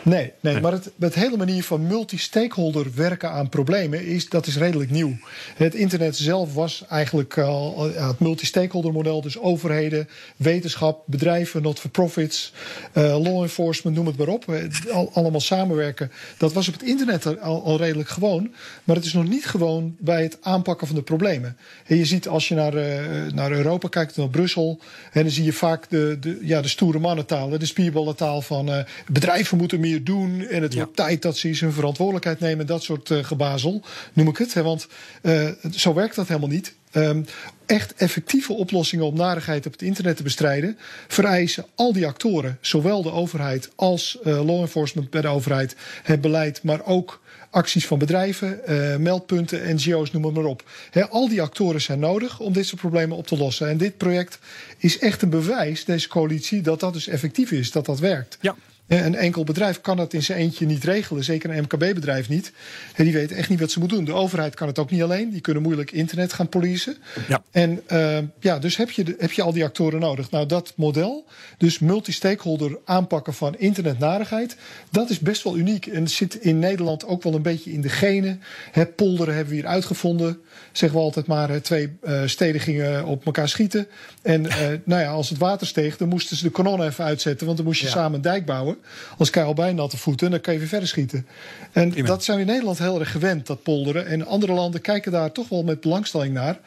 Nee, 0.03 0.33
nee, 0.41 0.61
maar 0.61 0.73
het, 0.73 0.91
het 0.99 1.15
hele 1.15 1.37
manier 1.37 1.63
van 1.63 1.87
multi-stakeholder 1.87 2.87
werken 2.95 3.31
aan 3.31 3.49
problemen 3.49 4.07
is, 4.07 4.29
dat 4.29 4.47
is 4.47 4.57
redelijk 4.57 4.91
nieuw. 4.91 5.17
Het 5.57 5.75
internet 5.75 6.17
zelf 6.17 6.55
was 6.55 6.85
eigenlijk 6.89 7.39
al 7.39 7.89
uh, 7.89 8.09
het 8.09 8.19
multi-stakeholder 8.19 8.93
model, 8.93 9.21
dus 9.21 9.39
overheden, 9.39 10.09
wetenschap, 10.37 11.03
bedrijven, 11.07 11.63
not-for-profits, 11.63 12.53
uh, 12.95 13.03
law 13.23 13.43
enforcement, 13.43 13.97
noem 13.97 14.07
het 14.07 14.17
maar 14.17 14.29
op. 14.29 14.45
Al, 14.93 15.11
allemaal 15.13 15.41
samenwerken. 15.41 16.13
Dat 16.39 16.53
was 16.53 16.69
op 16.69 16.75
het 16.75 16.83
internet 16.83 17.41
al, 17.41 17.63
al, 17.63 17.77
redelijk 17.77 18.09
gewoon, 18.09 18.53
maar 18.85 18.97
het 18.97 19.05
is 19.05 19.13
nog 19.13 19.29
niet 19.29 19.47
gewoon 19.47 19.97
bij 19.99 20.23
het 20.23 20.39
aanpakken 20.41 20.87
van 20.87 20.97
de 20.97 21.03
problemen. 21.03 21.57
En 21.87 21.97
je 21.97 22.05
ziet 22.05 22.29
als 22.29 22.49
je 22.49 22.55
naar, 22.55 22.75
uh, 22.75 23.33
naar 23.33 23.53
Europa 23.53 23.89
kijkt, 23.89 24.17
naar 24.17 24.29
Brussel, 24.29 24.81
en 25.13 25.23
dan 25.23 25.31
zie 25.31 25.45
je 25.45 25.53
vaak 25.53 25.91
de, 25.91 26.17
de, 26.21 26.39
ja, 26.43 26.61
de 26.63 26.69
stoere 26.69 26.99
mannentaal, 26.99 27.59
de 27.59 27.67
spierballentaal 27.67 28.43
van 28.43 28.85
bedrijven 29.07 29.59
moeten 29.59 29.76
meer 29.79 30.05
doen. 30.05 30.41
En 30.41 30.63
het 30.63 30.73
ja. 30.73 30.79
wordt 30.79 30.97
tijd 30.97 31.23
dat 31.23 31.37
ze 31.37 31.57
hun 31.59 31.73
verantwoordelijkheid 31.73 32.41
nemen. 32.41 32.67
Dat 32.67 32.83
soort 32.83 33.11
uh, 33.11 33.25
gebazel, 33.25 33.83
noem 34.13 34.29
ik 34.29 34.37
het. 34.37 34.55
Hè, 34.55 34.63
want 34.63 34.87
uh, 35.23 35.49
zo 35.71 35.95
werkt 35.95 36.17
dat 36.17 36.29
helemaal 36.29 36.49
niet. 36.49 36.75
Um, 36.93 37.25
echt 37.67 37.95
effectieve 37.95 38.53
oplossingen 38.53 39.05
om 39.05 39.17
narigheid 39.17 39.67
op 39.67 39.73
het 39.73 39.83
internet 39.83 40.17
te 40.17 40.23
bestrijden, 40.23 40.79
vereisen 41.09 41.67
al 41.75 41.93
die 41.93 42.07
actoren, 42.07 42.59
zowel 42.61 43.03
de 43.03 43.13
overheid 43.13 43.71
als 43.75 44.19
uh, 44.25 44.45
law 44.45 44.61
enforcement 44.61 45.11
bij 45.11 45.21
de 45.21 45.29
overheid, 45.29 45.77
het 46.03 46.21
beleid, 46.21 46.63
maar 46.63 46.85
ook 46.85 47.21
acties 47.51 47.87
van 47.87 47.99
bedrijven, 47.99 48.61
uh, 48.69 48.97
meldpunten, 48.97 49.75
NGO's, 49.75 50.11
noem 50.11 50.25
het 50.25 50.35
maar 50.35 50.45
op. 50.45 50.65
He, 50.91 51.09
al 51.09 51.29
die 51.29 51.43
actoren 51.43 51.81
zijn 51.81 51.99
nodig 51.99 52.41
om 52.41 52.53
dit 52.53 52.67
soort 52.67 52.81
problemen 52.81 53.17
op 53.17 53.27
te 53.27 53.37
lossen. 53.37 53.69
En 53.69 53.77
dit 53.77 53.97
project 53.97 54.39
is 54.79 54.99
echt 54.99 55.23
een 55.23 55.31
bewijs, 55.31 55.85
deze 55.85 56.09
coalitie, 56.09 56.61
dat 56.61 56.81
dat 56.81 56.93
dus 56.93 57.07
effectief 57.07 57.51
is, 57.51 57.71
dat 57.71 57.87
dat 57.87 57.99
werkt. 57.99 58.39
Ja. 58.41 58.57
Een 58.87 59.15
enkel 59.15 59.45
bedrijf 59.45 59.81
kan 59.81 59.97
dat 59.97 60.13
in 60.13 60.23
zijn 60.23 60.39
eentje 60.39 60.67
niet 60.67 60.85
regelen. 60.85 61.25
Zeker 61.25 61.51
een 61.51 61.63
MKB-bedrijf 61.63 62.29
niet. 62.29 62.53
Die 62.97 63.13
weten 63.13 63.37
echt 63.37 63.49
niet 63.49 63.61
wat 63.61 63.71
ze 63.71 63.79
moeten 63.79 63.97
doen. 63.97 64.07
De 64.07 64.13
overheid 64.13 64.55
kan 64.55 64.67
het 64.67 64.79
ook 64.79 64.91
niet 64.91 65.03
alleen. 65.03 65.31
Die 65.31 65.41
kunnen 65.41 65.63
moeilijk 65.63 65.91
internet 65.91 66.33
gaan 66.33 66.49
policen. 66.49 66.97
Ja. 67.29 67.43
En 67.51 67.83
uh, 67.93 68.19
ja, 68.41 68.59
dus 68.59 68.77
heb 68.77 68.91
je, 68.91 69.05
de, 69.05 69.15
heb 69.19 69.33
je 69.33 69.43
al 69.43 69.53
die 69.53 69.65
actoren 69.65 70.01
nodig. 70.01 70.31
Nou, 70.31 70.47
dat 70.47 70.73
model, 70.77 71.25
dus 71.59 71.79
multi-stakeholder 71.79 72.79
aanpakken 72.85 73.35
van 73.35 73.59
internetnarigheid, 73.59 74.57
dat 74.91 75.11
is 75.11 75.19
best 75.19 75.43
wel 75.43 75.57
uniek. 75.57 75.87
En 75.87 76.09
zit 76.09 76.35
in 76.35 76.59
Nederland 76.59 77.07
ook 77.07 77.23
wel 77.23 77.35
een 77.35 77.43
beetje 77.43 77.73
in 77.73 77.81
de 77.81 77.89
genen. 77.89 78.43
He, 78.73 78.87
polderen 78.87 79.35
hebben 79.35 79.55
we 79.55 79.61
hier 79.61 79.69
uitgevonden. 79.69 80.39
Zeggen 80.73 80.99
we 80.99 81.05
altijd 81.05 81.27
maar, 81.27 81.61
twee 81.61 81.97
uh, 82.03 82.23
steden 82.27 82.61
gingen 82.61 83.05
op 83.05 83.27
elkaar 83.27 83.49
schieten. 83.49 83.87
En 84.23 84.45
uh, 84.45 84.57
nou 84.85 85.03
ja, 85.03 85.11
als 85.11 85.29
het 85.29 85.39
water 85.39 85.67
steeg, 85.67 85.97
dan 85.97 86.09
moesten 86.09 86.37
ze 86.37 86.43
de 86.43 86.51
kanonnen 86.51 86.87
even 86.87 87.05
uitzetten. 87.05 87.47
Want 87.47 87.59
dan 87.59 87.67
moest 87.67 87.81
je 87.81 87.87
ja. 87.87 87.93
samen 87.93 88.15
een 88.15 88.23
dijk 88.23 88.47
bouwen. 88.47 88.76
Als 89.19 89.31
krijg 89.31 89.47
je 89.47 89.53
al 89.53 89.63
bij 89.65 89.73
natte 89.73 89.97
voeten, 89.97 90.31
dan 90.31 90.41
kan 90.41 90.53
je 90.53 90.59
weer 90.59 90.69
verder 90.69 90.89
schieten. 90.89 91.27
En 91.73 92.05
dat 92.05 92.25
zijn 92.25 92.37
we 92.37 92.43
in 92.43 92.51
Nederland 92.51 92.79
heel 92.79 93.01
erg 93.01 93.11
gewend, 93.11 93.47
dat 93.47 93.63
polderen. 93.63 94.07
En 94.07 94.27
andere 94.27 94.53
landen 94.53 94.81
kijken 94.81 95.13
daar 95.13 95.33
toch 95.33 95.49
wel 95.49 95.63
met 95.63 95.81
belangstelling 95.81 96.35
naar. 96.35 96.59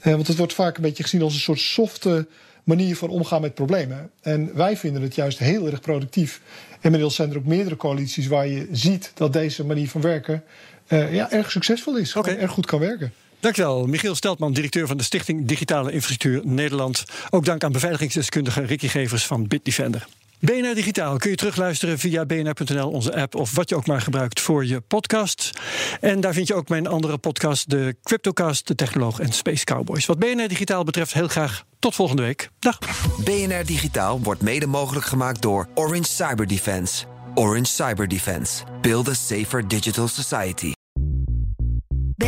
Eh, 0.00 0.12
want 0.12 0.26
het 0.26 0.36
wordt 0.36 0.54
vaak 0.54 0.76
een 0.76 0.82
beetje 0.82 1.02
gezien 1.02 1.22
als 1.22 1.34
een 1.34 1.40
soort 1.40 1.60
softe 1.60 2.26
manier 2.64 2.96
van 2.96 3.08
omgaan 3.08 3.40
met 3.40 3.54
problemen. 3.54 4.10
En 4.20 4.50
wij 4.54 4.76
vinden 4.76 5.02
het 5.02 5.14
juist 5.14 5.38
heel 5.38 5.66
erg 5.66 5.80
productief. 5.80 6.40
Inmiddels 6.80 7.14
zijn 7.14 7.30
er 7.30 7.36
ook 7.36 7.44
meerdere 7.44 7.76
coalities 7.76 8.26
waar 8.26 8.46
je 8.46 8.68
ziet 8.72 9.12
dat 9.14 9.32
deze 9.32 9.64
manier 9.64 9.88
van 9.88 10.00
werken 10.00 10.44
uh, 10.88 11.14
ja, 11.14 11.30
erg 11.30 11.50
succesvol 11.50 11.96
is. 11.96 12.16
Okay. 12.16 12.36
Erg 12.36 12.50
goed 12.50 12.66
kan 12.66 12.80
werken. 12.80 13.12
Dankjewel, 13.40 13.86
Michiel 13.86 14.14
Steltman, 14.14 14.52
directeur 14.52 14.86
van 14.86 14.96
de 14.96 15.02
Stichting 15.02 15.46
Digitale 15.46 15.92
Infrastructuur 15.92 16.40
Nederland. 16.44 17.04
Ook 17.30 17.44
dank 17.44 17.64
aan 17.64 17.72
beveiligingsdeskundige 17.72 18.64
Ricky 18.64 18.88
Gevers 18.88 19.26
van 19.26 19.46
Bitdefender. 19.46 20.06
BNR 20.44 20.74
Digitaal 20.74 21.16
kun 21.16 21.30
je 21.30 21.36
terugluisteren 21.36 21.98
via 21.98 22.26
bnr.nl, 22.26 22.90
onze 22.90 23.14
app 23.16 23.34
of 23.34 23.54
wat 23.54 23.68
je 23.68 23.76
ook 23.76 23.86
maar 23.86 24.00
gebruikt 24.00 24.40
voor 24.40 24.66
je 24.66 24.80
podcast. 24.80 25.50
En 26.00 26.20
daar 26.20 26.32
vind 26.32 26.48
je 26.48 26.54
ook 26.54 26.68
mijn 26.68 26.86
andere 26.86 27.18
podcast, 27.18 27.70
de 27.70 27.96
Cryptocast, 28.02 28.66
de 28.66 28.74
Technoloog 28.74 29.20
en 29.20 29.32
Space 29.32 29.64
Cowboys. 29.64 30.06
Wat 30.06 30.18
BNR 30.18 30.48
Digitaal 30.48 30.84
betreft, 30.84 31.12
heel 31.12 31.28
graag 31.28 31.64
tot 31.78 31.94
volgende 31.94 32.22
week. 32.22 32.48
Dag. 32.58 32.78
BNR 33.24 33.64
Digitaal 33.64 34.20
wordt 34.20 34.42
mede 34.42 34.66
mogelijk 34.66 35.06
gemaakt 35.06 35.42
door 35.42 35.68
Orange 35.74 36.08
Cyber 36.08 36.46
Defense. 36.46 37.04
Orange 37.34 37.72
Cyber 37.72 38.08
Defense. 38.08 38.62
Build 38.80 39.08
a 39.08 39.14
safer 39.14 39.68
digital 39.68 40.08
society. 40.08 40.72